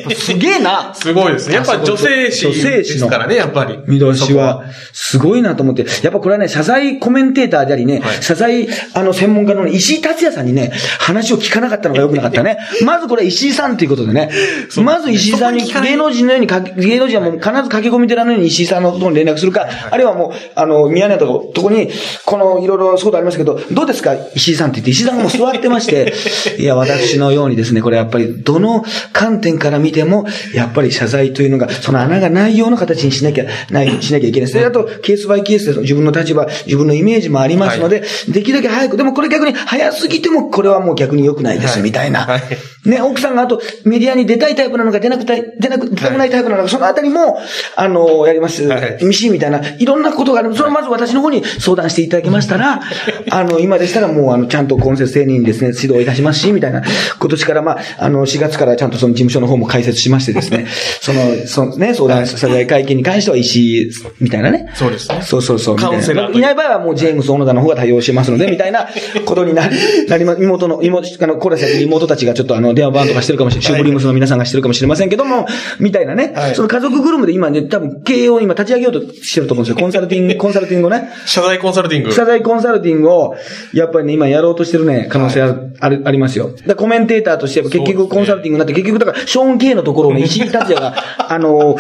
[0.15, 1.55] すげえなすごいですね。
[1.55, 3.79] やっぱ女性誌女性ですからね、やっぱり。
[3.87, 5.85] 見出しは、すごいなと思って。
[6.03, 12.57] やっぱこれはね、謝罪コメンテーターでありね、はい謝罪、あの、専門家のね石井達也さんにね、話を聞かなかったのが良くなかったね。
[12.85, 14.29] まずこれ石井さんということでね。
[14.77, 21.89] まず石井さんに、芸能人のようにかけ、芸能人はもう必ず駆け込み寺のように石井さんのところに連絡するか、あるいはもう、あの、宮根のとこ、とこに、
[22.25, 24.15] この、いろいろそういうことありますけど、どうですか？
[24.35, 26.13] 石井さんって言って、石井さんがもう座ってまして、
[26.59, 34.49] いや、私のようにですね、これやっぱり、どの観点から見ても、やっぱり謝罪というのが、その穴がないような形にしなきゃ、ない、しなきゃいけない。
[34.49, 42.21] それだと、ケースバイケースで自分の立場、自分のイメージもありますので、できるだけ早く、でもこれ逆に早すぎても、これはもう逆に良くないです、はいみたいな。
[42.25, 42.41] はい
[42.85, 47.37] ね、奥さんがあと、メディアに出たいタイプなのか、出なくたい、出なく、出たくないタイプなのか、そのあたりも、
[47.77, 48.67] あの、やります。
[48.67, 50.53] はいミシーみたいな、いろんなことがある。
[50.55, 52.81] それをまず私の方に相談していただきましたら、
[53.29, 56.81] あの、今でしたらもう、あの、ちゃんと今節丁寧にですね、指導いたしますし、みたいな。
[57.19, 60.65] 今年から、まあ、あの、4月からちゃんとその事務所の方も開設しましてですね、
[61.01, 64.69] その、そのね、相談、謝罪会見に関しては石井、みたいなね。
[64.73, 65.19] そうですね。
[65.21, 65.75] そうそうそう。
[65.75, 68.87] カウンセラーといない場合はもうジェームス・小野田の方が対応しますので、 みたいな
[69.25, 69.75] ことになり、
[70.07, 73.65] なりま、妹の、妹、あの、コーラスやってる妹たちがちょっとあの、電話番とかしてるかもしれない。
[73.65, 75.45] シューブリームスの皆さんがしてるかもしれませんけども、
[75.79, 76.31] みたいなね。
[76.35, 79.81] はいその家族ぐるみで今ね、多分経営を今立ち上げようとしてると思うんですよ。
[79.81, 81.09] コンサルティング、コンサルティングをね。
[81.25, 82.11] 謝罪コンサルティング。
[82.23, 83.35] 謝罪コンサルティングを、
[83.73, 86.51] やっぱりね、今やろうとしてるね、可能性ある、あるありますよ。
[86.55, 91.77] で、コメンテーターとして、結局コンサルティングになって、結局だから、ショーン・ケイのところをね、石井達也が、あの、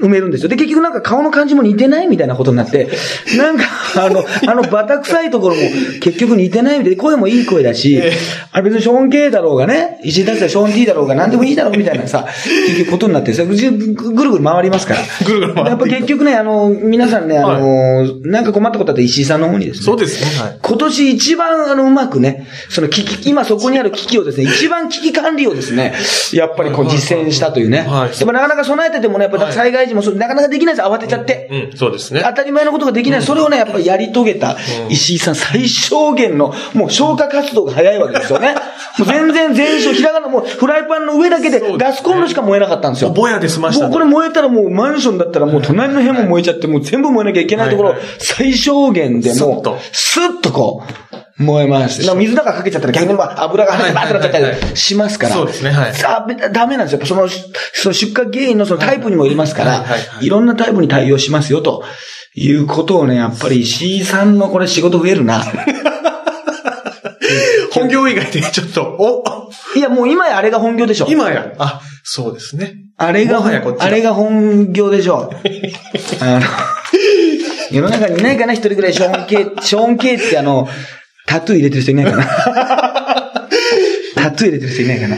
[0.00, 0.48] 埋めるんですよ。
[0.48, 2.88] で、結局なんか顔の感じも似てないみたいなことになって、
[3.36, 3.64] なんか、
[3.96, 5.62] あの、あのバタ臭いところも
[6.00, 8.02] 結局似てないみたいで、声もいい声だし、
[8.52, 12.26] あ別にショーン・ケイだろうがね、石井達也、ショーン・ティーだろうが、なんでもいいだろうみたいなさ、
[12.66, 13.70] 結局ことになってさ、ぐる
[14.30, 15.00] ぐる回りますから。
[15.26, 19.84] ぐるぐる回やっぱ結局ね、あの、皆さんね、あの、なんか困ったことあったら石井さんの方にですね。
[19.84, 20.42] そうですね。
[20.42, 20.58] はい。
[20.62, 25.94] 今年一番あのうまくね、その危機、今そこにある危機をですね、一番危機管理をですね、
[26.32, 27.80] やっぱりこう実践したというね。
[27.80, 31.48] はいやっぱなかなか備えててもね、やっぱ災害時もそうなかなかできないです、慌てちゃって。
[31.72, 32.22] うん、そうですね。
[32.24, 33.22] 当たり前のことができない。
[33.22, 34.56] それをね、やっぱりやり遂げた
[34.88, 38.54] 石井さん最小限の、もう消火活動が早いわけですよね。
[38.98, 43.10] もう全然全焼、ひらがな、もうフライパンの上だけでガスコンロしか燃えなかったんですよ。
[43.10, 52.02] ぼやで済ましたねもうこれ燃えたらもうマンションだったらもう隣の部屋も燃えちゃって、もう全部燃えなきゃいけないところ最小限でもう、スッとこう、燃えます。
[52.14, 55.34] 水なんかかけちゃったら逆にまあ油が跳ねてバーってなっちゃったりしますから。
[55.34, 57.06] そうですねはいあダメなんですよ。
[57.06, 59.79] その、その出火原因のそのタイプにもよりますからは
[60.20, 61.84] いろんなタイプに対応しますよと。
[62.34, 65.44] いうことをね、やっぱり石井さんのこれ仕事増えるな。
[67.72, 69.24] 本業以外でちょっと、お、
[69.76, 71.06] いや、もう今やあれが本業でしょ。
[71.08, 72.74] 今や、あ、そうですね。
[72.96, 73.44] あれが、
[73.78, 75.32] あれが本業でしょ。
[76.20, 76.46] あの、
[77.70, 80.68] 世の中にいないかな、一人ぐらい、ショーン・ケイ、ショーン・ケイってあの、
[81.26, 82.24] タトゥー入れてる人いないかな。
[84.16, 85.16] タトゥー入れてる人いないかな。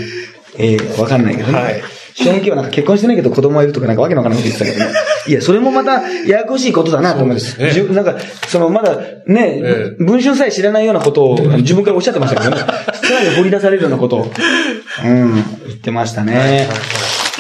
[0.59, 1.59] ええわかんないけどね。
[1.59, 1.83] はい
[2.15, 4.99] ショーン・ケイはなんか結婚してないけど子供がいるとかなんかわけのわからないこと言ってたけどね。
[5.29, 7.59] いや、それもまたややこしいことだなと思うんです。
[7.59, 8.17] ですなんか、
[8.49, 12.63] そのまだね、え文春さえ知らないようなことを自分からおっしゃってましたけどね。
[13.03, 14.33] さらに掘り出されるようなことを、
[15.05, 16.69] うん、言ってましたね。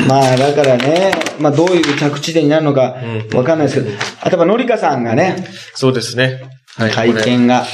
[0.07, 2.97] まあ、だからね、まあ、どういう着地点になるのか
[3.31, 6.43] うんわかんないですけど、あとは、のりかさんがね、そうですね。
[6.77, 6.91] はい。
[6.91, 7.67] 会見があ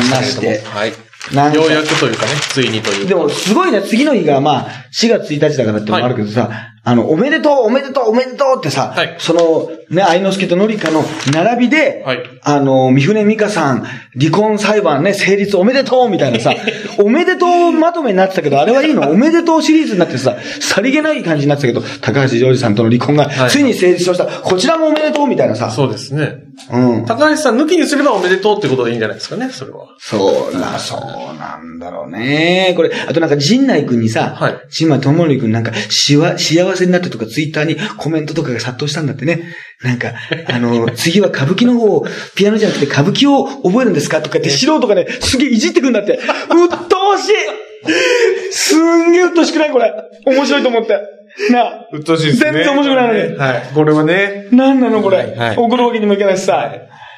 [0.00, 0.92] りまして、はい。
[1.34, 3.08] なんかようやくというかね、ついにというか。
[3.08, 6.50] でも、すごいね、次の日がまあ、4月1日だからってのもあるけどさ、
[6.82, 13.84] あの、おめでとう、おめでとう、おめでとうってさ、はいその、ね、愛之助とのりかの並びで、はいあの、三船美香さん、
[14.18, 16.54] 離婚裁判ね、成立おめでとうみたいなさ、
[16.98, 19.02] おめでとうまとめになってたけど、あれはいいの？
[19.10, 24.24] おめでとうシリーズになってさ、さりげない感じになってたけど、高橋ジョージさんとの離婚がはいついに成立しました。
[24.26, 26.34] こちらもおめでとうみたいなさ、そうですね。
[26.72, 27.04] うん。
[27.06, 29.86] 高橋さん抜きにすればおめでとうってことでいいんじゃないですかね、それは。
[29.98, 31.00] そうな、そう
[31.38, 32.72] なんだろうね。
[32.76, 39.42] これ、あとなんか、陣内くんにさ、はい陣内智則くんなんか、しわ、幸せになってとか、ツイッターにコメントとかが殺到したんだってね。
[39.82, 40.12] なんか、
[40.48, 46.12] あの、次は歌舞伎の方を、ピアノじゃなくて歌舞伎を覚えるんですかとかって、素人がね、すげえいじってくんだって。
[46.14, 46.20] うっ
[46.68, 49.92] とうしいすんげえうっとうしくないこれ。
[50.26, 51.00] 面白いと思って。
[51.50, 51.88] なあ。
[51.92, 52.52] うっとうしいですね。
[52.52, 53.70] 全然面白くないのにはい。
[53.74, 54.48] これはね。
[54.52, 55.18] なんなのこれ。
[55.18, 56.72] はいはい送るわけにもいかないしさ。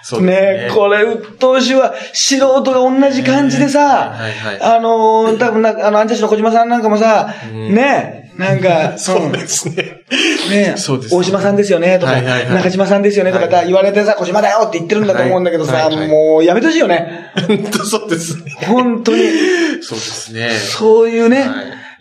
[0.05, 1.95] そうねねこれ、うっとうしいわ。
[2.13, 10.05] 素人が同じ感じでさ、はいはいあのー、多分なんか、あの、アンジャッシュの小島さんなんかもさ、うんねなんか、そうですね。
[10.51, 17.33] ねそうです大島さんですよね、とか、はいはいはい中島さんですよね、とかはい言われてさ、小島だよって言ってるんだと思うんだけどさ、はいはいはいもうやめてほしいよね。
[17.47, 18.57] 本当そうですね。
[18.67, 19.23] 本当に。
[19.83, 20.51] そうですね。
[20.51, 21.49] そういうね、はい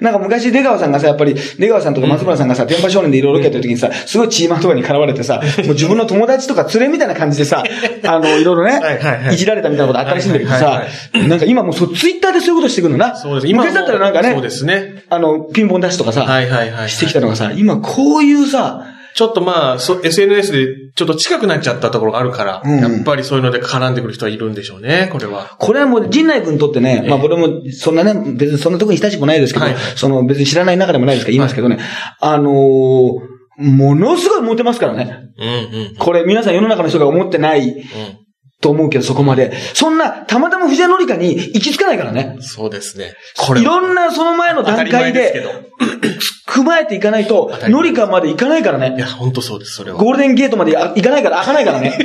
[0.01, 7.63] なんか昔出川さんがさ、やっぱり、出川さんとか松村さんがさ、天パ少年でいろいろロケやってる時にさ、すごいチーマンとかに絡まれてさ、もう自分の友達とか連れみたいな感じでさ、
[8.03, 13.15] あの、いろいろね、はいはいはいいじられたみたいなことあったりするんだけどはいはいさ、なんか今もうそう、ツイッターでそういうことしてくるのな。
[13.15, 13.47] そうです。
[13.47, 15.03] 今昔だったらなんかね、そうですね。
[15.09, 16.89] あの、ピンポンダッシュとかさ、はいはいはい。
[16.89, 25.55] してきたのがさ、今こういうさ、ちょっとまあ、そ SNS でちょっと近くなっちゃったところがあるから、うんやっぱりそういうので絡んでくる人はいるんでしょうね、これは。
[25.59, 31.79] これはもう、陣内君にとってね、まあ俺も、そんなね、別にそんなとこに親しくもないですけど、はいその別に知らない中でもないですから言いますけどね、
[32.19, 35.29] あのーものすごいモテますからね。
[35.37, 35.95] うんうん。
[35.97, 37.85] これ皆さん世の中の人が思ってない
[38.61, 39.51] と思うけど、そこまで。
[39.73, 42.35] そんな、たまたま藤原紀香に行き着かないからね。
[42.37, 42.43] うん。
[42.43, 43.13] そうですね。
[43.37, 45.45] これいろんなその前の段階で。
[46.47, 48.93] 踏まえていかないと紀香まで行かないからね。
[48.97, 49.97] いや、本当そうです、それは。
[49.97, 51.97] ゴールデンゲートまであ行かないから、開かないからね。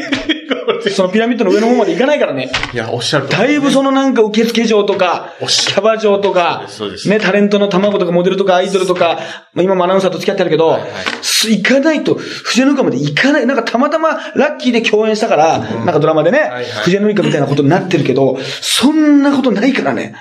[0.95, 2.51] そのピラミッドの上の方まで行かないからね。
[2.73, 6.63] いや、おっしゃるとだいぶそのなんか受付嬢とか、キャバ嬢とか
[7.07, 9.19] ね、タレントの卵とかモデルとかアイドルとか、
[9.55, 10.91] まあ今もアナウンサーと付き合ってるけどはいはい、
[11.23, 13.47] す行かないと、藤野香まで行かない。
[13.47, 20.15] なんかたまたまラッキーで共演したから、なんかドラマでねはいはい、藤野香みたいなことになってるけど、そんなことないからね。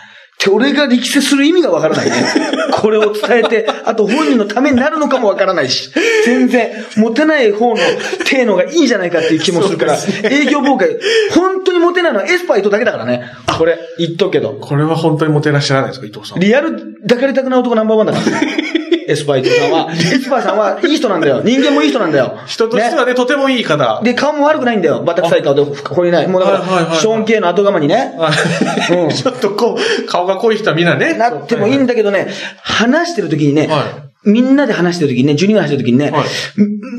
[0.52, 2.16] 俺が力説する意味がわからないね。
[2.72, 5.92] これを伝えて、あと本人のためになるのかもわからないし、
[6.26, 7.78] 全然、モテない方の
[8.26, 10.90] 手のがいいんじゃないかっていう気もするから、営業妨害、
[11.32, 13.24] 本当にモテないのはエスパー伊藤だけだからね。
[13.58, 14.58] これ、言っとくけど。
[14.60, 16.40] これは本当にモテらっしゃらないですか、伊藤さん。
[16.40, 18.26] リアル抱かれたくない男ナンバーワンだから。
[19.08, 19.92] エスパー伊藤さんは。
[19.92, 21.42] エスパーさんはいい人なんだよ。
[21.46, 22.38] 人間もいい人なんだよ。
[22.46, 24.02] 人としてはね、とてもいい方。
[24.04, 25.04] で、顔も悪くないんだよ。
[25.04, 26.28] バタ臭い顔で、これない。
[26.28, 28.14] もうだから、はいはいはいはいショーン K の後釜にね。
[28.92, 31.14] うん ちょっとこう、顔が濃い人はみんなね。
[31.14, 32.28] なってもいいんだけどね、
[32.62, 36.26] 話してる時にね、はみんなで話してる時にね、12人が話してる時にね、はい。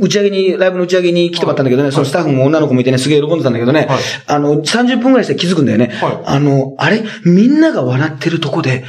[0.00, 3.98] 打ち上げに、ライブの打ち上げに来てもらったんだけどね、そのスタッフも女の子もいてね、すげえ喜んでたんだけどね、はい。
[4.26, 5.90] あの、30分くらいして気づくんだよね。
[6.00, 6.18] はい。
[6.24, 7.02] あの、あれ？
[7.24, 8.84] みんなが笑ってるとこで、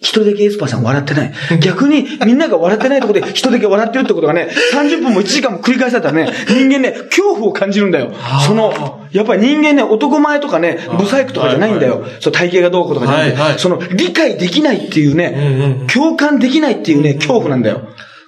[0.00, 1.32] 一人だけエスパーさん笑ってない。
[1.60, 8.12] 逆に、みんなが笑ってないとこで一人だけ笑ってるってことがね、30分も1時間も繰り返されたらね、人間ね、恐怖を感じるんだよ。
[8.46, 12.04] その、やっぱり人間ね、男前とかね、ブサイクとかじゃないんだよ。
[12.20, 13.58] そう、体型がどうこうとかじゃなくて、はいはい。
[13.58, 17.63] その、理解できないっていうね、共感できないっていうね、恐怖なんだよ。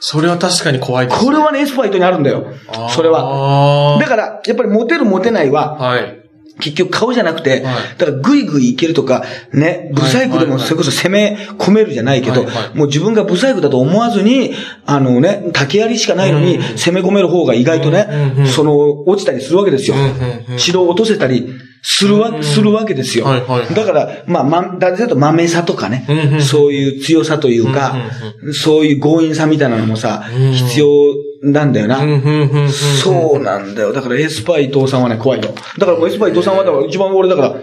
[0.01, 2.47] それは確かに怖いです、これはね、エスパーイトにあるんだよ。
[2.91, 3.95] それは。
[3.95, 6.23] はだから、やっぱりモテるモテないは、はい。
[6.59, 7.99] 結局顔じゃなくて、はい。
[7.99, 12.77] だからグイグイいけるとか、ね、ブサイクでもそれこそ攻め込めるじゃないけど、はいはい。
[12.77, 14.55] もう自分がブサイクだと思わずに、
[14.87, 19.97] あのね、竹槍しかないのにうん攻め込める方が意外とね、うんうんその、落ちたりするわけですよ。
[19.97, 20.59] うんうんうん。
[20.59, 21.47] 城を落とせたり
[21.89, 23.25] するわ、するわけですよ。
[23.27, 27.95] はいはいだから、まあ、ま、だだと豆さとかね、うんうんそういう強さというか、
[28.53, 30.87] そういう強引さみたいなのもさ、うん必要
[31.43, 31.99] なんだよな。
[33.03, 33.93] そうなんだよ。
[33.93, 35.55] だからエスパー伊藤さんはね、怖いよ。
[35.79, 37.55] だからエスパー伊藤さんは、だから一番俺だから、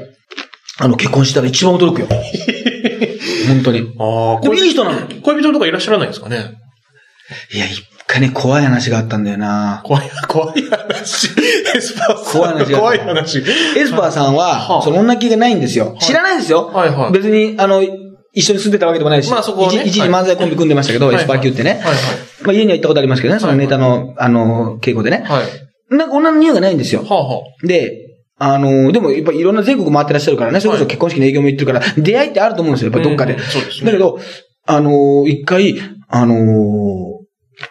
[0.80, 2.08] あの、結婚したら一番驚くよ。
[3.48, 3.80] 本当に。
[4.00, 5.08] ああ、でもいい人なの。
[5.22, 6.54] 恋人とかいらっしゃらないんですかね？
[7.54, 9.82] いや、一回ね、怖い話があったんだよな。
[9.84, 11.30] 怖い、怖い話。
[11.76, 13.40] エスパーさん怖い話が怖い話。
[13.40, 13.44] エ
[13.86, 15.96] スパーさんはは、あその女気がないんですよ。
[16.00, 16.68] 知らないですよ。
[16.68, 17.82] はいはい別に、あの、
[18.34, 21.72] 一緒に住んでたわけでもないし、まあそこはね一一時はい漫才コンビ組んでましたけど、はいエスパー級ってね。
[21.72, 21.96] はいはい
[22.44, 25.24] まあ家には行ったことありますけどね、そのネタの、あの、稽古でね。
[25.26, 25.96] はい。
[25.96, 27.04] なんか女の匂いがないんですよ。
[27.04, 28.04] はあはで、
[28.40, 33.34] あのでもやっぱいろんな全国回ってらっしゃるからね、それこそ結婚式の営業も行ってるから、出会いってあると思うんですよ、やっぱどっかで。
[33.34, 34.20] うんそうですねだけど、
[34.66, 36.36] あの一回、あの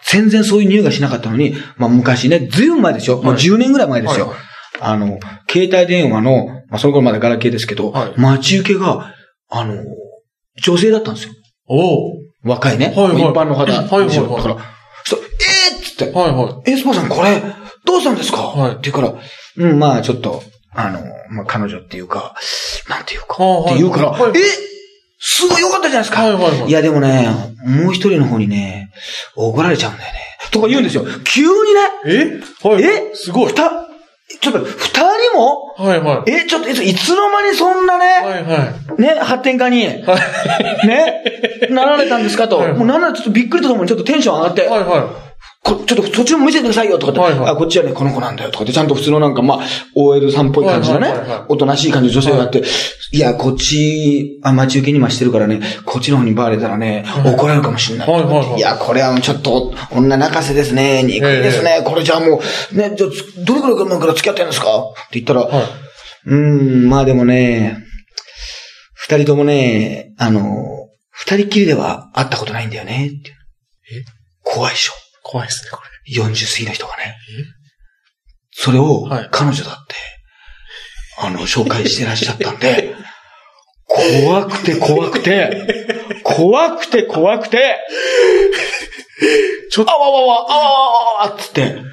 [0.09, 3.17] 全然そういう匂いがしなかったのに、まあ昔ね、ずいぶん前ですよ。
[3.17, 4.27] もうはい10年ぐらい前ですよ。
[4.27, 4.37] はい
[4.79, 5.19] あの、
[5.49, 9.13] 携帯電話の、まあその頃まだガラケーですけど、はい待ち受けが、
[9.49, 9.83] あの
[10.61, 11.33] 女性だったんですよ。
[11.67, 12.13] おお。
[12.43, 12.87] 若いね。
[12.87, 13.87] はいはい一般の方ですよ。
[13.87, 14.57] はいはいはいだから、
[15.05, 17.41] そしたら、えーっつって、はいはエスパーさんこれ、
[17.85, 19.21] どうしたんですか、はいって言うから、
[19.57, 22.35] うん、まあちょっと、あの、まあ彼女っていうか、
[22.89, 24.72] なんていうか、あって言うから、はいはいえ
[25.25, 27.29] すごい良かったじゃないですか、はいはいはいやでもね、
[27.65, 28.91] もう一人の方にね、
[29.37, 30.19] 怒られちゃうんだよね。
[30.51, 31.05] とか言うんですよ。
[31.23, 32.41] 急にね、い。
[32.65, 32.67] え？
[32.69, 32.83] はい。
[32.83, 33.15] え？
[33.15, 33.47] すごい。
[33.47, 33.69] ふた、
[34.41, 34.89] ちょっと、二
[35.31, 35.73] 人も？
[35.77, 36.31] はいはい。
[36.31, 39.01] え、ちょっと、いつの間にそんなね、はいはい。
[39.01, 40.03] ね、発展家に、ね、
[41.69, 42.57] なられたんですかと。
[42.57, 45.32] はいもうなんならちょっとびっくりとともにちょっとテンション上がって、はいは
[45.65, 47.51] こちょっと途中も見せてくださいよとかって、はいはい。
[47.51, 49.59] あ、こっちはね、この子なんだよとかって、ちゃんと普通のなんか、まあ、
[49.95, 52.63] OL さんっぽい感じのねはいはいはいはい、おとなしい感じの女性があって、
[53.13, 53.19] い。
[53.19, 58.11] や、こっち、あ、待ち受けに今してるからね、こっちの方にバレたらね、怒られるかもしれない。
[58.11, 58.57] はいはいはい。
[58.57, 62.41] いや、これはちょっと、女泣かせですね、憎いですね、これじゃあも
[62.73, 63.09] う、ね、じゃあ、
[63.45, 64.67] どれくらい前から付き合ってるんですか？
[64.67, 65.45] って言ったら、い。
[65.45, 65.63] はい。
[66.25, 67.77] うーん、まあでもね、
[68.95, 70.41] 二人ともね、あの、
[71.11, 73.31] 二人っきりでは会ったことないんだよね、って。
[73.93, 74.03] え？
[74.43, 74.93] 怖いでしょ。
[75.23, 77.17] 怖いですね、こ40過ぎの人がね。
[78.51, 79.95] それをはい、彼女だって、
[81.17, 82.93] あの、紹介してらっしゃったんで、
[83.87, 87.77] 怖くて怖くて、怖くて怖くて、
[89.71, 91.75] ちょっとあわわわ、あわわわわっつって、れ。
[91.75, 91.83] も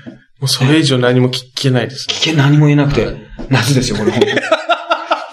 [0.43, 2.15] うそれ以上何も聞けないですね。
[2.15, 3.17] 聞け何も言えなくて、
[3.49, 4.13] 夏ですよ、これ。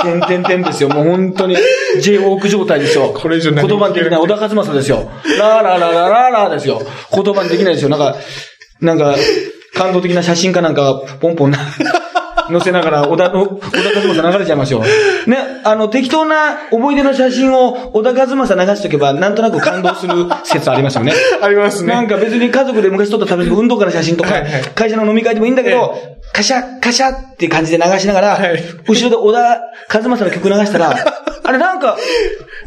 [0.07, 0.89] てんてんてんですよ。
[0.89, 1.55] もう本当に、
[2.01, 3.13] J ウォーク状態ですよ。
[3.15, 5.09] これ以上何言葉にできない小田和正ですよ。
[5.39, 6.81] ラーラーラーラーラーラーですよ。
[7.13, 7.89] 言葉にできないですよ。
[7.89, 8.15] なんか、
[8.81, 9.15] なんか、
[9.73, 11.59] 感動的な写真かなんか、ポンポンな、
[12.49, 14.83] 載せながら、小田の、小田和正流れちゃいますよ。
[15.25, 21.13] ね、あの、適当な思い出の写真を小田和正流しとけば、なんとなく感動する説ありますよね。
[21.41, 21.93] ありますね。
[21.93, 25.95] なんか別に家族で昔撮った食べる運動会の写真とかはいはい、会社の飲み会でもいいんだけど、
[26.33, 29.61] カシャ、カシャって感じで流しながらはい、後ろで小田
[29.93, 30.95] 和正の曲流したら、
[31.43, 31.97] あれなんか、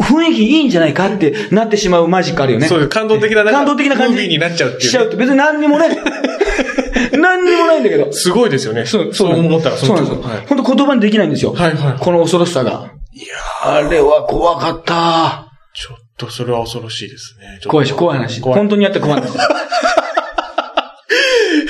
[0.00, 2.66] 雰囲気いいんじゃないかってなってしまうマジックあるよね。
[2.66, 4.14] そう感動的な感動的な感じ。
[4.14, 5.88] ムービーになっちゃうっていうねしちゃうって別に何にもね、
[7.18, 8.12] 何にもないんだけど。
[8.12, 8.86] すごいですよね。
[8.86, 10.22] そう、そう思ったらそうなんですよ。
[10.22, 10.46] はい。
[10.46, 11.52] 本当言葉にできないんですよ。
[11.52, 12.90] はいはいこの恐ろしさが。
[13.12, 15.52] いやあれは怖かった。
[15.74, 17.60] ちょっとそれは恐ろしいですね。
[17.66, 18.40] 怖いし、怖い話。
[18.40, 19.32] 本当にやって怖い話。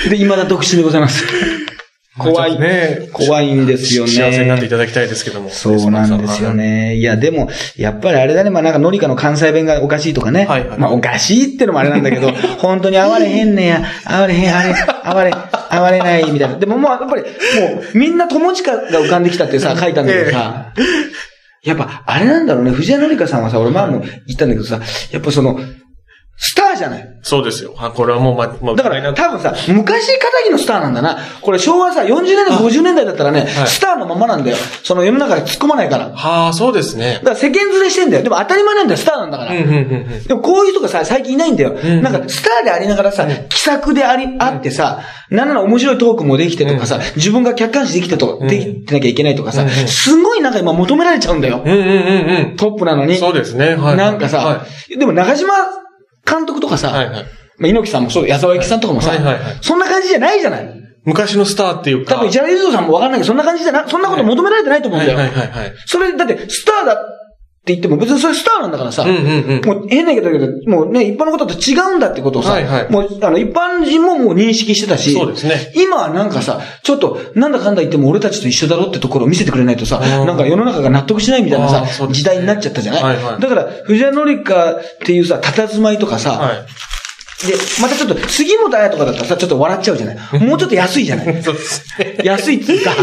[0.09, 1.25] で、未だ独身でございます。
[2.21, 2.59] 怖い。
[2.59, 3.09] ね。
[3.11, 4.11] 怖いんですよね。
[4.11, 5.49] 幸せになっていただきたいですけども。
[5.49, 6.95] そうなんですよね。
[6.95, 10.45] いや、でも、やっぱりあれだね、まあなんか、ノリカの関西弁がおかしいとかね。
[10.45, 15.33] はいはいまあおかしいってのもあれなんだけど、 本当に哀れへんねや、哀れへん、あれ、哀れ、
[15.69, 16.57] 哀れない、みたいな。
[16.57, 20.73] でももう、やっぱり、もう、みんな友近が浮かんできたってさ、書いたんだけどさ、
[21.63, 24.79] やっぱ、あれなんだろうね、藤谷のりかさんはさ、俺前も言ったんだけどさ、
[25.11, 25.59] やっぱその、
[26.37, 27.19] スターじゃない。
[27.21, 27.75] そうですよ。
[27.77, 31.19] あ、これはもう、ま、まだから、多分さ、昔仇のスターなんだな。
[31.41, 34.57] これ昭和さ、40年代、50年代だったらね、はいスターのままなんだよ。
[34.83, 36.09] その世の中で突っ込まないから。
[36.09, 37.21] だはあ、そうですね。
[37.23, 38.23] から世間連れしてんだよ。
[38.23, 39.51] でも当たり前なんだよ、スターなんだから。
[39.51, 39.79] うん、うん、うんう
[40.15, 40.23] ん。
[40.23, 41.71] でもこういう人がさ、最近いないんだよ。
[41.73, 51.61] んなんか、スターでありながらさ、気さくであり、あってさ、なんなら面白いトークもできてとかさ、自分が客観視できてと、んできてなきゃいけないとかさうんうん、すごいなんか今求められちゃうんだよ。
[51.63, 53.09] うん、うん、うん、トップなのうん。
[53.09, 53.17] に。
[53.17, 53.75] そうですね。
[53.75, 53.95] はい。
[53.95, 55.53] なんかさは、でも中島
[56.25, 56.77] 監督とかい。
[56.77, 57.07] はい、さ、はい。
[57.09, 60.81] まあ猪木さんもそう、矢沢永吉さんとかもさはいはいはい、そんな感じじゃないじゃない？
[61.03, 62.15] 昔のスターっていうか。
[62.15, 65.17] 多分、石原裕次郎さんもわかんないけど、そんな感じじゃな、そんなこと求められてないと思うんだよ。
[65.17, 65.73] はい、はい、はいはい。
[65.87, 67.03] それ、だって、スターだ
[67.61, 69.65] って言っても、別にそれスターなんだからさ、うん、うん、うん。
[69.65, 75.71] もう変な言い方だけど、もうね、一般の方と違うんだってことをさ、はいはいもう、あの、一般人ももう認識してたし、そうですね。
[75.75, 86.57] 今はなんかさ、ちょっと、なんだかんだ言っても俺たちと一緒だろってところを見せてくれないとさ、うんなんか世の中が納得しないみたいなさ時代になっちゃったじゃない、はいはいだから、藤原紀香っていうさ、佇まいとかさ、はい。
[87.47, 90.39] で、またちょっと、杉本彩とかだったらさ、ちょっと笑っちゃうじゃない？
[90.39, 91.25] もうちょっと安いじゃない？
[91.43, 92.17] そうですね。
[92.23, 92.95] 安いっていうか、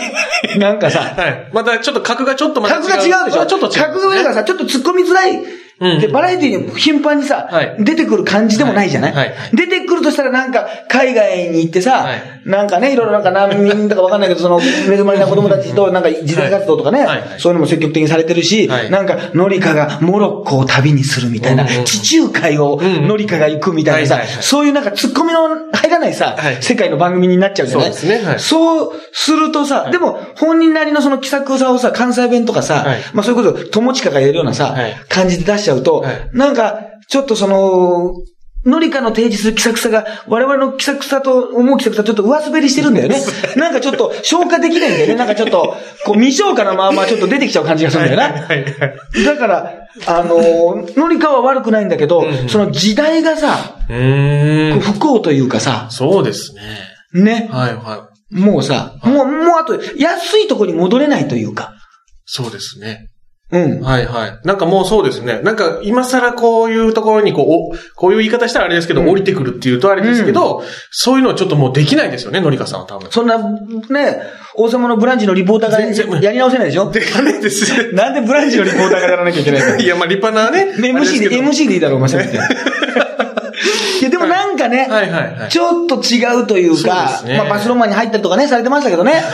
[0.58, 1.48] なんかさ、はい。
[1.52, 3.46] またちょっと格がちょっとまた格が違うでしょ？
[3.46, 3.72] ちょっと違う。
[3.82, 5.40] 格が上からさ、ちょっと突っ込みづらい。
[5.80, 6.00] うん。
[6.00, 7.76] で、バラエティに頻繁にさ、はい。
[7.80, 9.28] 出てくる感じでもないじゃない、はい。
[9.28, 9.56] はい。
[9.56, 12.22] 出てくるとしたらなんか、海外に行ってさ、はい。
[12.44, 17.06] なんかね、いろいろなんか難民とかわかんないけど、その、恵まれな子供たちとなんか自転活動とかね、
[17.38, 18.90] そういうのも積極的にされてるし、はい。
[18.90, 21.68] なんか、ノリカがモロッコを旅にするみたいな、うん。
[21.76, 26.62] うん地中海をノリカが行くみたいなさ、そういうなんか突っ込みの入らないさ、はい。
[26.62, 27.92] 世界の番組になっちゃうじゃない？
[27.92, 28.26] そうですね。
[28.26, 28.40] はい。
[28.40, 33.00] そうするとさ、でも本人なりのその気さくさをさ、関西弁とかさ、はい。
[33.12, 34.94] まあそういうこと、友近がやるようなさ、はい。
[35.08, 38.14] 感じで出しちゃうと、はいなんか、ちょっとその、
[38.64, 43.20] ノリカの提示する気さくさが、我々の気さくさと思う気さくさちょっと上滑りしてるんだよね。
[43.56, 45.14] なんかちょっと消化できないんだよね。
[45.16, 48.24] なんかちょっと、こう未消化なままちょっと出てきちゃう感じがするんだよな。
[48.24, 48.64] はい、は
[49.16, 49.24] い。
[49.24, 49.72] だから、
[50.06, 53.76] あのー、ノリカは悪くないんだけど、うんうんその時代がさ。
[53.88, 56.54] 不幸というかさ、そうです
[57.12, 57.22] ね。
[57.24, 57.48] ね。
[57.50, 61.74] はい、はもうさ、もう、もうあと、安いとこに戻れないというか、
[62.24, 63.08] そうですね。
[63.52, 63.80] うん。
[63.82, 64.38] はいはい。
[64.44, 65.40] なんかもうそうですね。
[65.42, 73.10] なんか今更こういうところにこう、おこういう言い方したらあれですけど、うん降りてくるっていうとあれですけど、そういうのはちょっともうできないですよね、のりかさんは多分。
[73.10, 74.22] そんな、ね、
[74.56, 76.90] 王様のブランチのリポーター全然がやり直せないでしょ？
[76.90, 77.70] でかねえです。
[77.92, 79.76] なんでブランチのリポーターがやらなきゃいけないの？
[79.76, 80.72] いや、まあ立派なね。
[80.72, 82.36] あれです MC で、MC でいいだろう、お前せめて。
[82.36, 82.56] いや、でも
[84.00, 84.01] なん
[84.62, 85.50] かね、はいはいはい。
[85.50, 87.38] ちょっと違うというか、そうね。
[87.38, 89.22] まあバスロマンに入ったりとかね、されてましたけどね。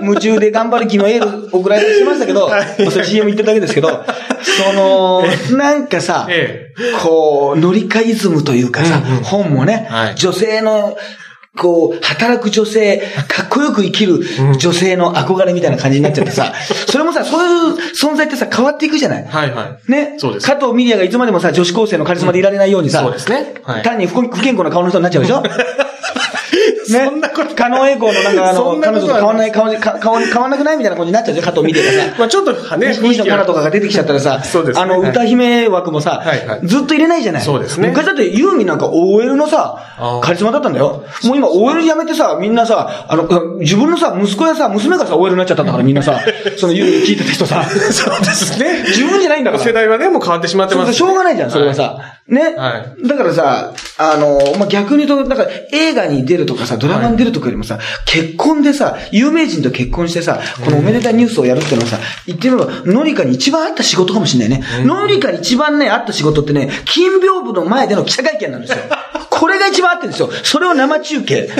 [0.00, 4.04] 夢中で頑張る気のエール送られてしてましたけど、まあそれ CM 言ってるだけですけど、
[4.42, 5.24] その、
[5.56, 6.72] なんかさ、え
[7.02, 9.22] こう、ノリカイズムというかさ、うんうん。
[9.22, 10.14] 本もね、はい。
[10.16, 10.96] 女性の、
[11.56, 14.20] こう、働く女性、かっこよく生きる
[14.58, 16.52] 女性の憧れみたいな感じになっちゃってさ、
[16.88, 19.24] それもさ、そういう存在ってさ、変わっていくじゃない？
[19.26, 19.90] えはいはい。
[19.92, 20.14] ね？
[20.18, 23.54] そうです加藤ミリアがいつまでもさ、女子高生のカリスマでいられないようにさ、そうですね。
[23.62, 23.82] はい。
[23.82, 25.40] 単に不不健康な顔の人になっちゃうでしょ？
[25.42, 25.50] ね。
[26.86, 32.14] そんなこと加納栄光のなんかあの、彼女と変わんない顔に、か顔に変わんなくないみたいな感じになっちゃうでしょ加藤ミリアがさ。
[32.18, 34.82] まあちょっとね、西野カナとかが出てきちゃったらさ、そうですね。
[34.82, 35.10] あの、はい。
[35.10, 36.60] 歌姫枠もさ、はいはい。
[36.64, 37.42] ずっと入れないじゃない。
[37.42, 37.88] そうですね。
[37.88, 41.04] 昔だってユーミンなんか OL のさカリスマだったんだよ。
[41.24, 43.28] もう今 OL やめてさ、みんなさ、あの、
[43.58, 46.20] 自分のさ、息子やさ、娘がさ、OL になっちゃったんだからみんなさ、
[46.56, 48.84] そのユーミン聞いてた人さ、 そうですね。
[48.86, 49.62] 自分じゃないんだから。
[49.62, 52.14] 世代はね、もう変わってしまってます、しょうがないじゃん、それはさ。
[52.26, 64.66] ね、はだからさ、あの、まあ、逆に言うと、なんか映画に出るとかさ、ドラマに出るとかよりもさ、結婚でさ、有名人と結婚してさ、このおめでたいニュースをやるっていうのはさ、言ってみれば、ノリカに一番合った仕事かもしれないね。
[64.84, 68.78] ノリカに一番ね、合った仕事ってね、金屏風の前での記者会見なんですよ。
[69.28, 70.30] これが一番合ってるんですよ。
[70.44, 71.50] それを生中継。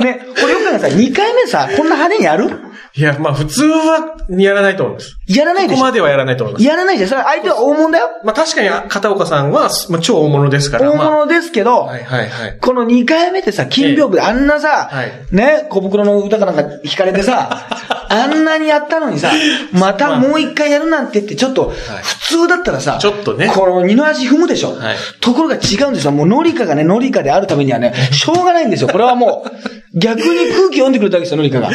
[0.00, 5.16] ね、これよく考えたら2回目さ、こんな派手にやるいや、まあ普通はやらないと思うんです。
[5.26, 6.64] やらないでしょここまではやらないと思います。
[6.64, 7.10] やらないじゃん。
[7.10, 8.08] それ相手は大物だよ。
[8.24, 10.94] まあ確かに片岡さんは、まあ、超大物ですから。
[10.94, 12.58] まあ大物ですけど、はいはいはい。
[12.58, 17.68] この2回目ってさ、金屏風であんなさ、はいね、小袋の歌かなんか弾かれてさ、
[18.08, 19.32] あんなにやったのにさ、
[19.72, 21.72] またもう一回やるなんてって、ちょっと、
[22.02, 24.76] 普通だったらさ、ちょっとねこの二の足踏むでしょ。
[24.76, 26.12] はいところが違うんですよ。
[26.12, 28.88] もうノリカがね、ノリカであるためにはね、しょうがないんですよ。
[28.88, 29.50] これはもう、
[29.98, 31.70] 逆に空気読んでくれたわけですよ、ノリカが。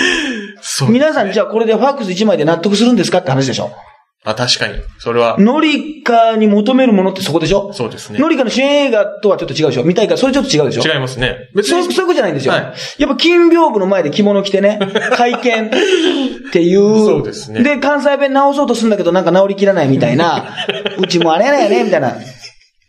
[0.61, 0.91] そう。
[0.91, 3.71] 皆さん、じゃあこれでファックス1枚で納得するんですかって話でしょ？
[4.25, 4.73] あ、確かに。
[4.99, 7.71] それは、ノリカに求めるものってそこでしょ？
[7.71, 9.83] そうですねノリカの主演映画とはちょっと違うでしょ？
[9.85, 10.15] 見たいか？
[10.15, 10.93] ら、それちょっと違うでしょ？
[10.93, 11.37] 違いますね。
[11.55, 12.53] 別そう、そういうことじゃないんですよ。
[12.53, 14.77] はいやっぱ金屏風の前で着物着てね、
[15.15, 15.69] 会見っ
[16.51, 16.79] ていう。
[17.05, 20.53] そうですねで、関西弁直そうとするんだけどなんか直りきらないみたいな。
[20.99, 22.15] うちもあれやねんね、みたいな。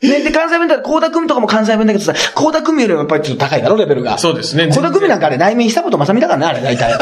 [0.02, 4.16] ね、で、関西弁だと、高田組とかも関西弁だけどさ、高田組よりもやっぱりちょっと高いだろ、レベルが。
[4.18, 6.98] そうですね高田組なんかあれ、内面久本雅美だからね、あれ大体。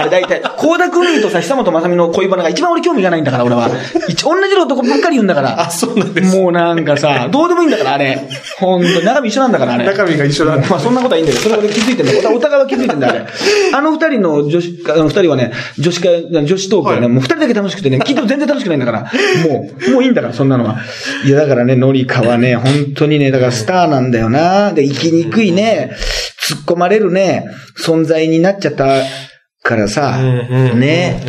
[0.00, 0.42] あれ大体。
[0.42, 3.68] 高田組とさ、久本雅美の恋バナが一番俺興味がないんだから、俺は。
[4.08, 5.60] 一同じ男ばっかり言うんだから。
[5.60, 6.36] あ、そうなんです。
[6.36, 8.28] もうなんかさ、どうでもいいんだから、あれ。
[8.58, 9.84] ほんと、中身一緒なんだから、あれ。
[9.84, 12.36] 中身が一緒なんだまあそんなことはいいんだけど、それは俺気づいてんだよ。
[12.36, 13.26] お互いは気づいてんだよ、あれ。
[13.74, 19.00] あの二人の女子、あの二人はね、女子会、女子トークはね、はいもう二人だけ楽しくてね、聞いても全然楽しくないんだから。
[19.48, 20.78] もう、もういいんだから、そんなのは。
[21.24, 24.72] いや、だからね、ノリカはね、本当にね、だからスターなんだよな。
[24.72, 25.96] で、生きにくいね、
[26.50, 27.46] 突っ込まれるね、
[27.76, 28.86] 存在になっちゃった
[29.62, 30.18] からさ。
[30.74, 31.22] ね。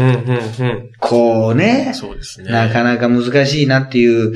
[1.00, 2.52] こうね、そうですね。
[2.52, 4.34] なかなか難しいなっていう。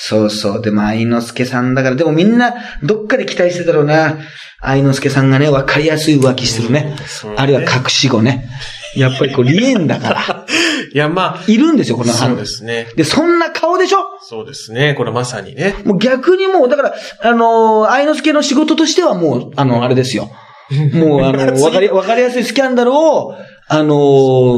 [0.00, 0.62] そうそう。
[0.62, 4.18] でも、愛之助さんだから、でもみんな、どっかで期待してたろうな。
[4.60, 6.96] 愛之助さんがね、わかりやすい浮気するね。
[7.06, 8.48] そうねあるいは隠し子ね。
[8.96, 10.46] やっぱりこう、離縁だから。
[10.94, 12.86] いや、まいるんですよ、このあ、そうですね。
[12.96, 13.98] で、そんな顔でしょ？
[14.22, 14.94] そうですね。
[14.94, 15.74] これまさにね。
[15.84, 20.30] もう逆にもう、だから、あのー愛之助の仕事としてはもう、あの、あれですよ。
[20.94, 23.34] もう、あの、 わかり、わかりやすいスキャンダルを、
[23.70, 23.94] あの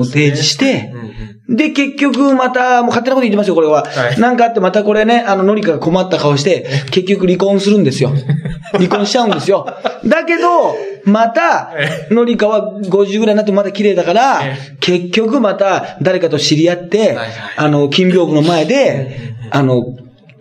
[0.01, 0.93] ー提示して。
[1.49, 3.83] で、結局、また、もう勝手なこと言ってますよ、これは。
[3.83, 8.13] はいなんかあって、またこれね、あの、ノリカが困った顔して、 結局離婚するんですよ。
[8.73, 9.67] 離婚しちゃうんですよ。
[10.05, 17.17] だけど、またえ、ノリカは50ぐらいになってもまだ綺麗だからえ、結局また誰かと知り合って
[17.57, 19.19] あの、金屏風の前で、
[19.51, 19.83] あの、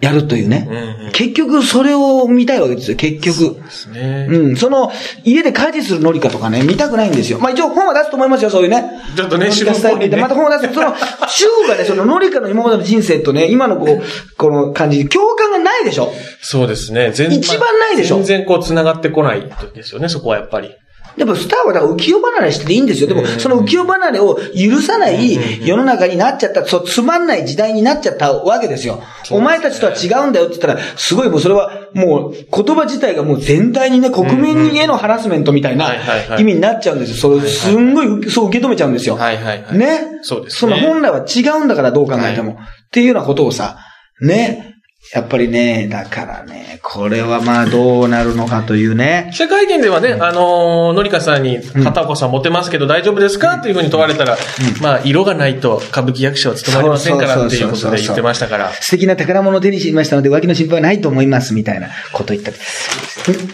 [0.02, 0.68] やるというね。
[0.70, 1.12] うんうん。
[1.12, 3.56] 結局、それを見たいわけですよ、結局。
[3.62, 4.28] ですね。
[4.30, 4.92] うん、その、
[5.26, 7.40] 家で家事するノリカとかね、見たくないんですよ。
[7.40, 8.92] まあ一応本は出すと思いますよ、そういうね。
[9.18, 10.74] ちょっとね主婦っぽいねまた本を出す。
[10.74, 10.96] その、
[11.28, 14.04] 主婦がね、そのノリカの今までの人生とね、今のこう、
[14.38, 17.12] この感じ、共感がないでしょそうですね。
[17.12, 19.44] 全一番ないでしょ全然こう繋がってこない
[19.74, 20.76] ですよね、そこはやっぱり。
[21.20, 23.08] やっぱスターはだから浮世離れしてていいんですよ。
[23.08, 29.04] でも、その浮世離れを許さない世の中になっちゃった、そう、つまんない時代になっちゃったわけですよ。
[29.30, 35.94] お前たちとは違うんだよって言ったら、すごいもうそれは、もう、言葉自体がもう全体にね、国民へのハラスメントみたいな
[36.38, 37.18] 意味になっちゃうんですよ。
[37.18, 39.16] そう、すんごい、そう受け止めちゃうんですよ。
[39.16, 39.78] はいはいはい。
[39.78, 40.20] ね？
[40.22, 42.54] そうですねその本来は違うんだからどう考えても。
[42.54, 42.56] っ
[42.92, 43.78] ていうようなことをさ、
[44.22, 44.69] ね？
[45.16, 49.38] やっぱりね、だからね、これはまあどうなるのかというね記。
[49.38, 53.56] 者会見ではね、あのー、のりかさんに、片岡さんモテますけど大丈夫ですか？
[53.56, 54.38] っていうふうに問われたら、
[54.82, 58.72] まあ、色がないと歌舞伎役者は務まりませんからっていうことで言ってましたから。
[58.74, 62.52] 素敵な宝物を手にしましたので、浮気の心配はないと思います、みたいなこと言った。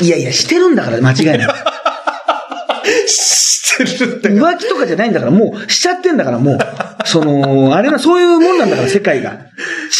[0.04, 1.48] いやいや、してるんだから、間違いない。
[3.08, 4.30] してるって。
[4.30, 6.60] 浮気とかじゃないんだから、もう、しちゃってんだから、もう。
[7.06, 9.38] その、あれな、そういうもんなんだから、世界が。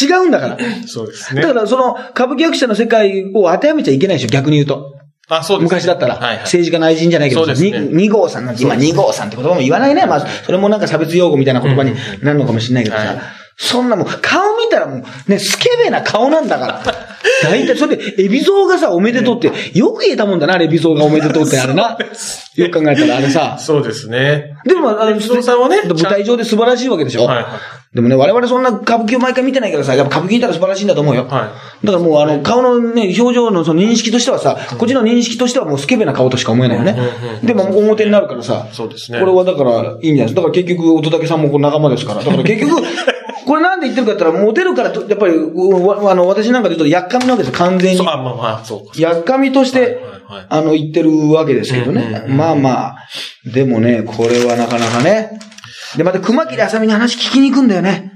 [0.00, 0.58] 違うんだから。
[0.86, 1.48] そうですねだ。
[1.48, 4.94] から、その、歌舞伎役者の世界を当てはめちゃいけないでしょ、逆に言うと。
[5.28, 6.38] あ、そうです、昔だったら、はいはい。
[6.44, 10.06] 政治家内人じゃないけど、そうですねに二号さんなんて、今二号さんって言葉も言わないね。
[10.06, 13.18] まあ、それもなんか差別用語みたいな言葉になるのかもしれないけどさ、はい
[13.58, 16.82] そんなもう、顔見たらもう、ね、スケベな顔なんだから。
[17.42, 21.96] 大体、それで、エビゾウがさ、おめでとうって、よく言えたもんだな、エビゾウがおめでとうってあれな。
[22.56, 23.56] よく考えたら、あれさ。
[23.58, 24.56] そうですね。
[24.66, 27.24] でも、あの、エビゾウさんはね舞台上で素晴らしいわけでしょ。
[27.24, 27.46] はいはい
[27.94, 31.24] でもね、我々そんな歌舞伎を毎回見てないからさ、やっぱ歌舞伎見たら素晴らしいんだと思うよ。
[31.24, 36.96] はだからもうあの、顔のね、表情のその認識としてはさ、こっちの認識としてはもうスケベな顔としか思えないよね。
[37.42, 40.36] でも表になるからさ、そうですねこれはだからいいんじゃないですか。
[40.36, 42.20] だから結局、乙武さんもこう仲間ですから。
[42.24, 42.82] だから結局、
[43.46, 48.00] これなんで言ってるかって言ったら、モテるからと、やっぱり、あの、私なんかで言うと、やっかみなわけですよ、完全に。
[48.00, 49.00] あ、まあまあ、そうか。
[49.00, 50.00] やっかみとして、
[50.48, 52.24] あの、言ってるわけですけどね。
[52.28, 52.96] まあまあ。
[53.44, 55.38] でもね、これはなかなかね。
[55.96, 58.12] で、また熊切あさみに話聞きに行くんだよね。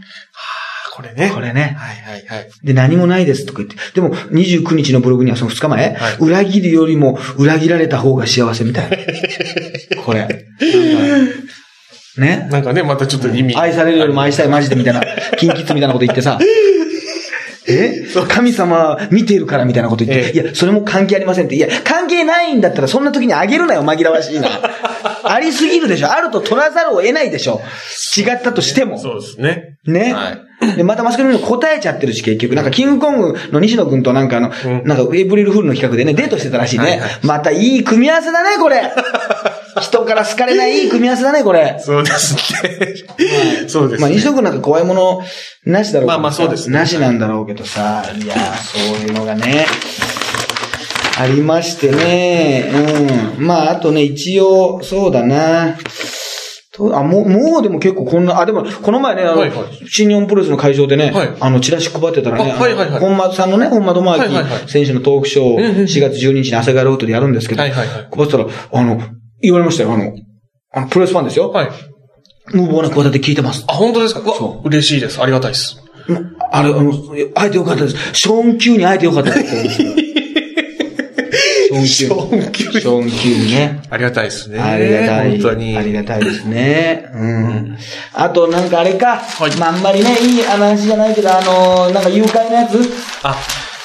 [0.93, 1.31] これね。
[1.33, 1.77] これね。
[1.79, 2.51] はいはいはい。
[2.63, 3.77] で、何もないですとか言って。
[3.95, 8.97] でも、29日のブログにはその2日前、はい裏切るよりも裏切られた方が幸せみたいな。
[10.05, 10.47] これ。
[12.19, 12.49] ね。
[12.51, 13.57] なんかね、またちょっと意味。
[13.57, 15.03] 愛されるよりも愛したいマジでみたいな、
[15.39, 16.39] キンキッズみたいなこと言ってさ。
[17.69, 18.07] え？
[18.29, 21.55] 神様見てるからみたいなこと言って、えいや、それも関係ありませんって。
[21.55, 24.49] いや、関係ないんだったらそんな時にあげるなよ、紛らわしいな。
[25.33, 26.13] ありすぎるでしょ。
[26.13, 27.61] あると取らざるを得ないでしょ。
[28.17, 28.99] 違ったとしても。
[28.99, 29.77] そうですね。
[29.87, 30.13] ね。
[30.13, 30.77] はい。
[30.77, 32.55] で、またマスコミにも答えちゃってるし、結局。
[32.55, 36.85] なんか、キングコングの西野くんとなんかあの、んなんか、エイプリルフールの企画でね、デートしてたらしいね。
[36.85, 38.83] はいはいまたいい組み合わせだね、これ。
[39.81, 41.77] 人から好かれないいい組み合わせだね、これ。
[41.81, 42.95] そうですね。
[43.69, 44.01] そうですね。
[44.01, 45.23] まあ、西野くんなんか怖いもの
[45.65, 49.67] なしだろうまあまあそうですねなしなんだろうけどさ、いや、そういうのがね、
[51.21, 52.71] ありましてね、
[53.39, 53.47] うん。
[53.47, 55.77] まあ、あとね、一応、そうだな。
[56.73, 69.01] とあ、もう、もうでも結構こんな、あ、でも、この前ね、あの、はいはい新日本プロレスの会場でね、はいあの、チラシ配ってたらね、あはいはいはいあの本間さんのね、本間智はいはいはい明選手のトークショーをうんうん4月12日に朝霞ロートでやるんですけど、はいはいはい配ってたら、あの、
[69.43, 70.15] 言われましたよ、あの、
[70.73, 71.51] あの、プロレスファンですよ。
[71.51, 71.69] はい。
[72.53, 73.65] 無謀な企て聞いてます。
[73.69, 74.21] あ、本当ですか？
[74.21, 75.21] うわそ嬉しいです。
[75.21, 75.77] ありがたいです。
[76.53, 76.93] あれ、あの、
[77.35, 77.97] 会えてよかったです。
[78.15, 79.83] ショーン Q に会えてよかったです。
[81.87, 82.53] ショーン。
[82.53, 83.83] ショーショーン Q にね。
[83.91, 84.61] ありがたいですね。
[84.61, 85.31] ありがたい。
[85.33, 85.77] 本当に。
[85.77, 87.11] ありがたいですね。
[87.15, 87.79] うん。
[88.15, 89.19] あと、なんかあれか。
[89.19, 92.79] はいまあ、あんまりね、いい話じゃないけど、あの、なんか誘拐のやつ？
[93.23, 93.37] あ、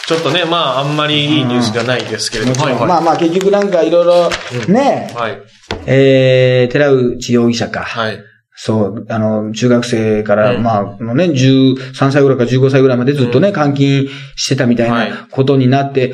[0.08, 2.64] ちょっとね、まあ、あんまりいいニュースではないですけれども。
[2.64, 2.88] はいはい。
[2.88, 4.30] まあまあ、結局なんかいろいろ、
[4.74, 5.42] ね、はい。
[5.88, 7.82] えー、寺内容疑者か。
[7.82, 8.20] はい。
[8.58, 14.08] そう、あの、中学生から、うんまあ、のね、13歳ぐらいから15歳ぐらいまでずっとね、監禁
[14.38, 16.14] してたみたいはいなことになって、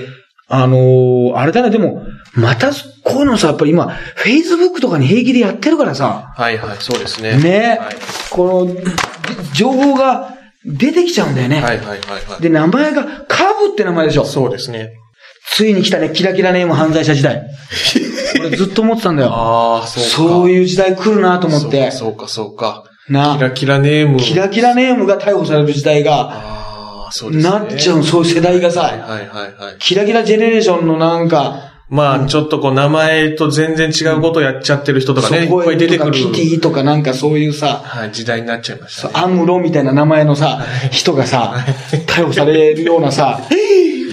[0.52, 2.72] あのーあれだね、でも、また、
[3.04, 7.38] こういうのさ、やっぱり今、Facebook とかに平気でやってるからさ、はいはい、そうですね。
[7.38, 7.96] ね、はい。
[8.30, 8.76] この、
[9.54, 10.36] 情報が
[10.66, 11.62] 出てきちゃうんだよね。
[11.62, 12.42] はいはいはいはい。
[12.42, 14.26] で、名前が、カブって名前でしょ。
[14.26, 14.92] そうですね。
[15.54, 17.44] ついに来たね、キラキラネーム犯罪者時代。
[18.40, 19.30] 俺ずっと思ってたんだよ。
[19.32, 20.10] ああ、そうか。
[20.10, 21.92] そういう時代来るなと思って。
[21.92, 22.84] そうか、そうか。
[23.10, 24.18] なキラキラネーム。
[24.20, 26.61] キラキラネームが逮捕される時代が、
[27.12, 27.50] そうですね。
[27.52, 29.28] なっちゃう、そういう世代がはいさ、はいはい
[29.64, 29.76] はい。
[29.80, 36.14] キラキラジェネレーションのなんか、まあ、ちょっとこう、名前と全然違うことをやっちゃってる人とかね、いっぱい出てくる。
[36.14, 39.14] キティとかなんかそういうさ、はい、時代になっちゃいましたね。
[39.16, 41.54] アムロみたいな名前のさ、人がさ、
[42.08, 43.42] 逮捕されるようなさ、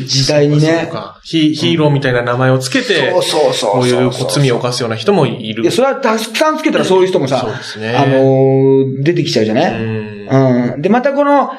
[0.06, 0.88] 時代にね。
[0.90, 5.62] かヒヒーローみたいな名前をつけて、そうそうそうそうこういう罪を犯すような人もいる。
[5.62, 9.72] いや、それはたくさんつけたらそういう人もさ、そうですねあのー出てきちゃうじゃない？
[9.80, 10.28] うん
[10.72, 10.82] うん。
[10.82, 11.50] で、またこの、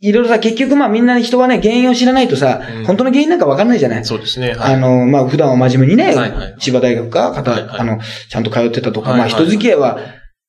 [0.00, 4.04] いろいろさ、結局まあみんな人はね、原因を知らないとさ、うん本当の原因なんかわかんないじゃない？
[4.04, 4.52] そうですね。
[4.52, 4.74] はい。
[4.74, 9.98] あの、まあ、普段は真面目にね、はいはい千葉大学か、方、はいはいあの、ちゃんと通ってたとか、はいはいまあ、人付き合いは、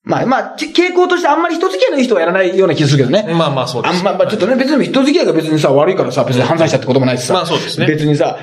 [0.04, 3.34] まあ、まあ、ち傾向としてあんまり人付き合いのいい人はやらないような気がするけどね。
[3.34, 3.98] まあまあそうです。
[3.98, 7.34] あんま、まあ、ちょっとね、別に人付き合いが別にさ、悪いからさ、別に犯罪者ってこともないしさ。
[7.34, 8.38] まあそうですね別にさ、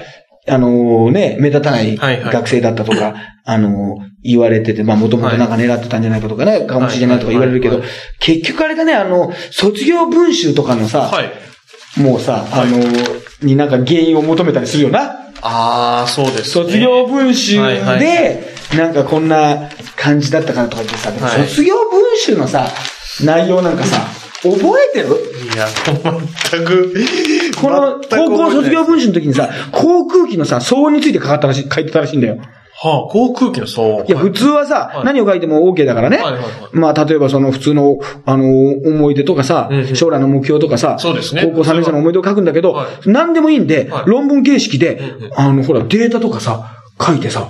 [0.46, 2.32] あのね、目立たないはいはい。
[2.32, 3.14] 学生だったとか、
[3.44, 7.84] あの言われてて、まあ、もともとなんか狙ってたんじゃないかとかね、かもしれないとか言われるけどはい。
[7.84, 7.90] はい、
[8.20, 11.30] 結局あれだね、あの、卒業文集とかのさ、はい。
[12.00, 12.78] もうさ、あの
[13.42, 15.20] になんか原因を求めたりするよな。
[15.42, 16.44] ああ、そうです、ね。
[16.44, 18.00] 卒業文集はいはい。
[18.00, 21.48] で、なんかこんな感じだったからとか言ってさ、はい。
[21.48, 22.70] 卒業文集のさ、
[23.22, 24.06] 内容なんかさ、
[24.42, 24.58] 覚
[24.94, 25.08] えてる？
[25.54, 25.66] いや、
[26.50, 26.94] 全く、
[27.64, 32.38] この高校卒業文集の時にさ、航空機のさ、騒音について書かったらしい、書いてたらしいんだよ。
[32.76, 34.04] はあ、航空機のそう。
[34.06, 36.16] いや、普通はさ、はい何を書いても OK だからね。
[36.16, 47.48] はいはいはいまあ、例えばその普通の、あの、思い出とかさ、うんうん将来の目標とかさ、そうですね高校3年生の思い出を書くんだけど、はい何でもいいんで、はい論文形式で、うんうんあの、ほら、データとかさ、書いてさ、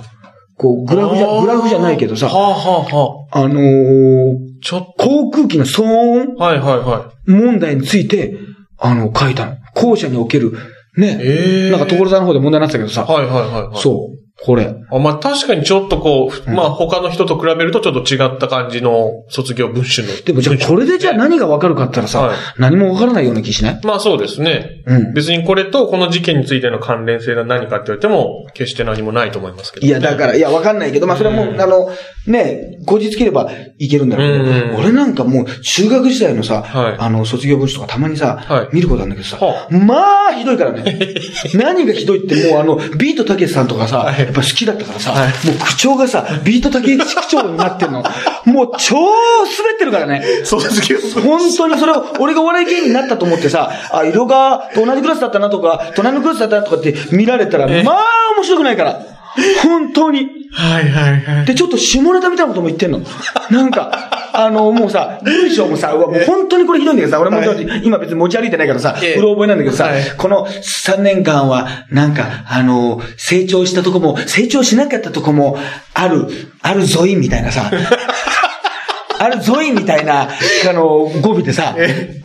[0.57, 4.55] こう、グラフじゃ、グラフじゃないけどさ、はあはあはあのーあ。
[4.61, 6.43] ちょっ航空機の騒音と。
[6.43, 8.37] はいはいは問題について、
[8.77, 9.57] あの、書いたの。
[9.75, 10.53] 校舎における、
[10.97, 11.19] ね。
[11.21, 12.93] ええなんか所沢の方で問題になってたけどい。
[12.93, 13.77] さ、はいはいはいはい。
[13.77, 14.75] そう、これ。
[14.91, 20.09] あまあ確かにちょっとこう、うんまあ他の人と比べるとちょっと違った感じの卒業文集の。
[20.25, 23.81] でもじゃあこれでじゃあ何がわかるかったらさ、はい何もわからないような気しない？
[23.83, 24.83] まあそうですね。
[24.85, 25.13] うん。
[25.13, 31.89] 別にこれとこの事件についての関連性が何かって言われても、決して何もないと思いますけど、いや、だから、いや、わかんないけど、まあ、それはもう、うんあの、
[32.27, 40.99] ね、こじつければいけるんだけど、うん俺なんかもう、中学時代のさ、はいあの、卒業文集とかたまにさ、はい見ることあるんだけどさ、はまあ、ひどいからね。
[41.55, 48.03] 何がひどいって、もうあの、ビートたけしさんとかさ、はいやっぱ好きだったからさ、はいもう口調がさ、ビートたけし口調になってんの。
[48.45, 50.23] もう超滑ってるからね。
[50.43, 58.05] 卒業本当にそれを、俺がお笑い芸人になったと思ってさ、あ、色が同じクラスだったなとか、隣のクラスだったなとかって見られたら、えまあ
[58.35, 59.14] 面白くないから。
[59.63, 60.27] 本当に。
[60.51, 61.45] はいはいはい。
[61.45, 63.01] で、ちょっと下ネタみたいなことも言ってんの。
[63.49, 75.57] なんか、 あの、もうさ、文章もさ、うわもう本当にこれひどいんだけどさ、俺もはい今別に持ち歩いてないからさ、ええうろ覚えなんだけどさはい、この3年間は、なんか、あの、成長したとこも、成長しなかったとこも、
[75.93, 76.27] ある、
[76.61, 77.71] あるぞいみたいなさ、
[79.19, 80.29] あるぞいみたいな、
[80.69, 80.83] あの、
[81.21, 81.75] 語尾でさ、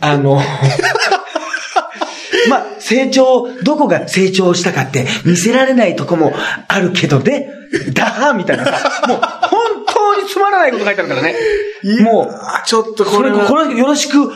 [0.01, 0.41] あの、
[2.49, 6.33] まあ、成長、どこが成長したかって見せられないとこも
[6.67, 7.49] あるけどね、
[7.93, 11.35] だはみたいなさ、もう本当につまらないこと書いてあるからね。
[12.03, 13.47] もう、あ、ちょっとこれ、これは。
[13.47, 14.31] これよろしく、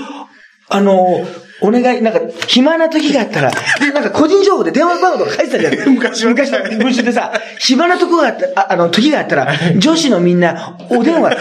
[0.69, 1.25] あの、
[1.61, 5.89] お願い、なんか、暇な時があったら、で、なんか個人情報で電話番号とか書いてたじゃん。
[5.95, 11.31] 昔は昔の文集でさ、暇なとこがあった、ああの、時があったら、女子のみんな、お電話、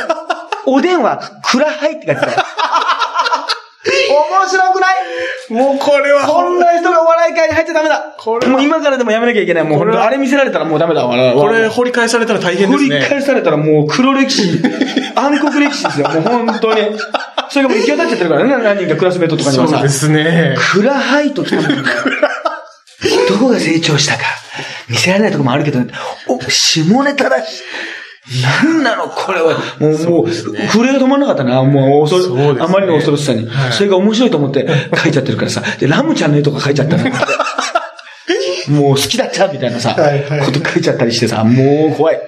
[0.67, 2.33] お電話、くらはいって書いてたよ。
[4.15, 5.53] 面白くない？
[5.53, 9.65] もうこれはこんな人がお笑い界に入っちゃダメだこれはもう今からでもやめなきゃいけない。
[9.65, 11.35] もうこれあれ見せられたらもうダメだわ。
[11.35, 13.07] これ掘り返されたら大変で掘りすね。
[13.09, 14.61] 返されたらもう黒歴史、
[15.15, 16.09] 暗黒歴史ですよ。
[16.09, 16.81] もう本当に。
[17.51, 19.89] それがもう行き渡っちゃってるからね、何人かクラスメートとかにはさそうで。
[19.91, 20.57] すね。
[20.73, 21.55] クラハイと来。
[23.29, 24.21] どこが成長したか。
[24.89, 25.81] 見せられないとこもあるけど、
[26.29, 27.63] お、下ネタだし。
[28.43, 29.09] なんなの？
[29.09, 29.59] これは。
[29.79, 31.63] もう、もう、震えが止まんなかったな。
[31.63, 33.47] もう、恐そうですねあまりの恐ろしさに。
[33.47, 34.67] はいそれが面白いと思って
[34.97, 35.63] 書いちゃってるからさ。
[35.79, 37.05] で、ラムちゃんの絵とか書いちゃったら。
[38.69, 39.97] もう好きだったみたいなさ、
[40.45, 42.21] こと書いちゃったりしてさ、もう怖い。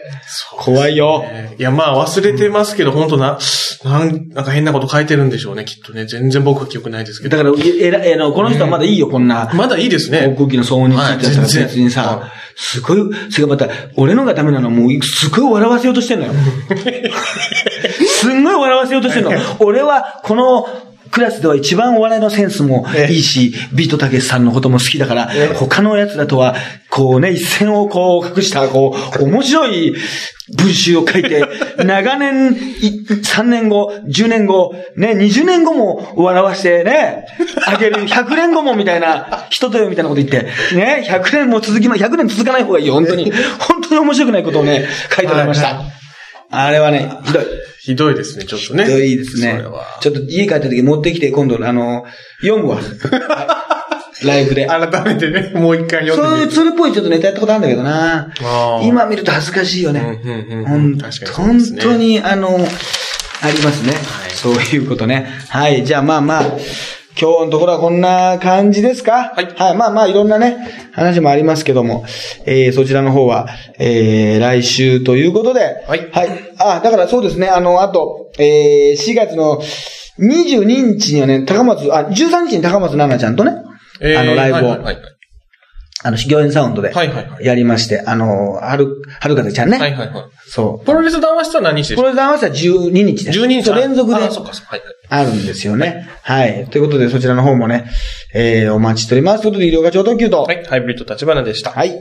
[0.59, 1.25] 怖いよ。
[1.59, 3.39] いや、まあ忘れてますけど、本当な、
[3.85, 6.07] なん、なんか変なこと書いてるんでしょうね、きっとね。
[6.07, 7.37] 全然僕は記憶ないですけど。
[7.37, 9.51] だから、えら、えの、この人はまだいいよ、こんな。
[9.55, 10.35] まだいいです航ね。
[10.37, 12.99] 空機の騒音については別にさは、すごい、
[13.31, 16.33] それがまた、俺のがダメなのはもう、すごい笑わせようとしてんのよ。
[18.09, 19.31] すんごい笑わせようとしてんの。
[19.61, 20.67] 俺は、この、
[21.11, 26.55] クラスでは一番お笑いのセンスもいいし、ビートたけしさんのことも好きだから、他のやつらとは、
[26.91, 29.95] こうね、一線をこう隠した、こう、 面白い
[30.57, 31.45] 文集を書いて、
[31.85, 37.27] 長年、い3年後、10年後、ね、20年後も笑わしてね、
[37.67, 43.33] あげる、 100年後もみたいな、人とよみたいなこと言って、ね、100年も続きま、100年続かない方がいいよ、本当に。
[43.59, 45.96] 本当に面白くないことをね、書いておりました。
[46.51, 47.45] あれはね、ひどい。
[47.81, 48.85] ひどいですね、ちょっとね。
[48.85, 49.63] ひどいですね。
[50.01, 52.05] ちょっと家帰った時持ってきて、今度、あの、
[52.41, 52.81] 読むわ。
[54.25, 54.67] ライブで。
[54.67, 56.53] 改めてね、もう一回読そういうんでみる。
[56.53, 58.33] それっぽいちょっとネタやったことあるんだけどな
[58.83, 60.01] 今見ると恥ずかしいよね
[61.35, 62.59] 本当に、あの、
[63.43, 63.93] ありますね。
[64.35, 65.29] そういうことね。
[65.49, 65.85] はい。
[65.85, 66.45] じゃあまあまあ、
[67.19, 69.33] 今日のところはこんな感じですか？
[69.35, 69.47] はい。
[69.57, 69.77] はい。
[69.77, 70.59] まあまあ、いろんなね、
[70.93, 72.05] 話もありますけども、
[72.45, 73.49] えー、そちらの方は、
[73.79, 76.11] えー、来週ということで、はい。
[76.13, 76.29] はい。
[76.59, 79.63] あ、だからそうですね、あの、あと、えー、4月の
[80.21, 80.65] 22
[80.99, 83.53] 日にはね、高松、あ、13日に高松奈々ちゃんとね、
[84.03, 85.16] えーあの、ライブを、はいはいはい
[86.07, 89.79] あの、行園サウンドで、はいはいはいやりまして、あの、はる、はるかぜちゃんね。
[89.79, 90.25] はいはいはい。
[90.49, 90.85] そう。
[90.87, 93.41] プロレス談話室は何日でしこれで合わせたら12日です。
[93.41, 94.77] 12日連続であ、そっかそっか。
[94.77, 94.95] はいはい。
[95.09, 96.09] あるんですよね。
[96.23, 96.67] はい。
[96.71, 97.91] ということで、そちらの方もね、
[98.35, 99.43] えー、お待ちしております。
[99.43, 101.73] ということで、医療課長特急と、はい、ハイブリッド立花でした。
[101.73, 101.99] はい。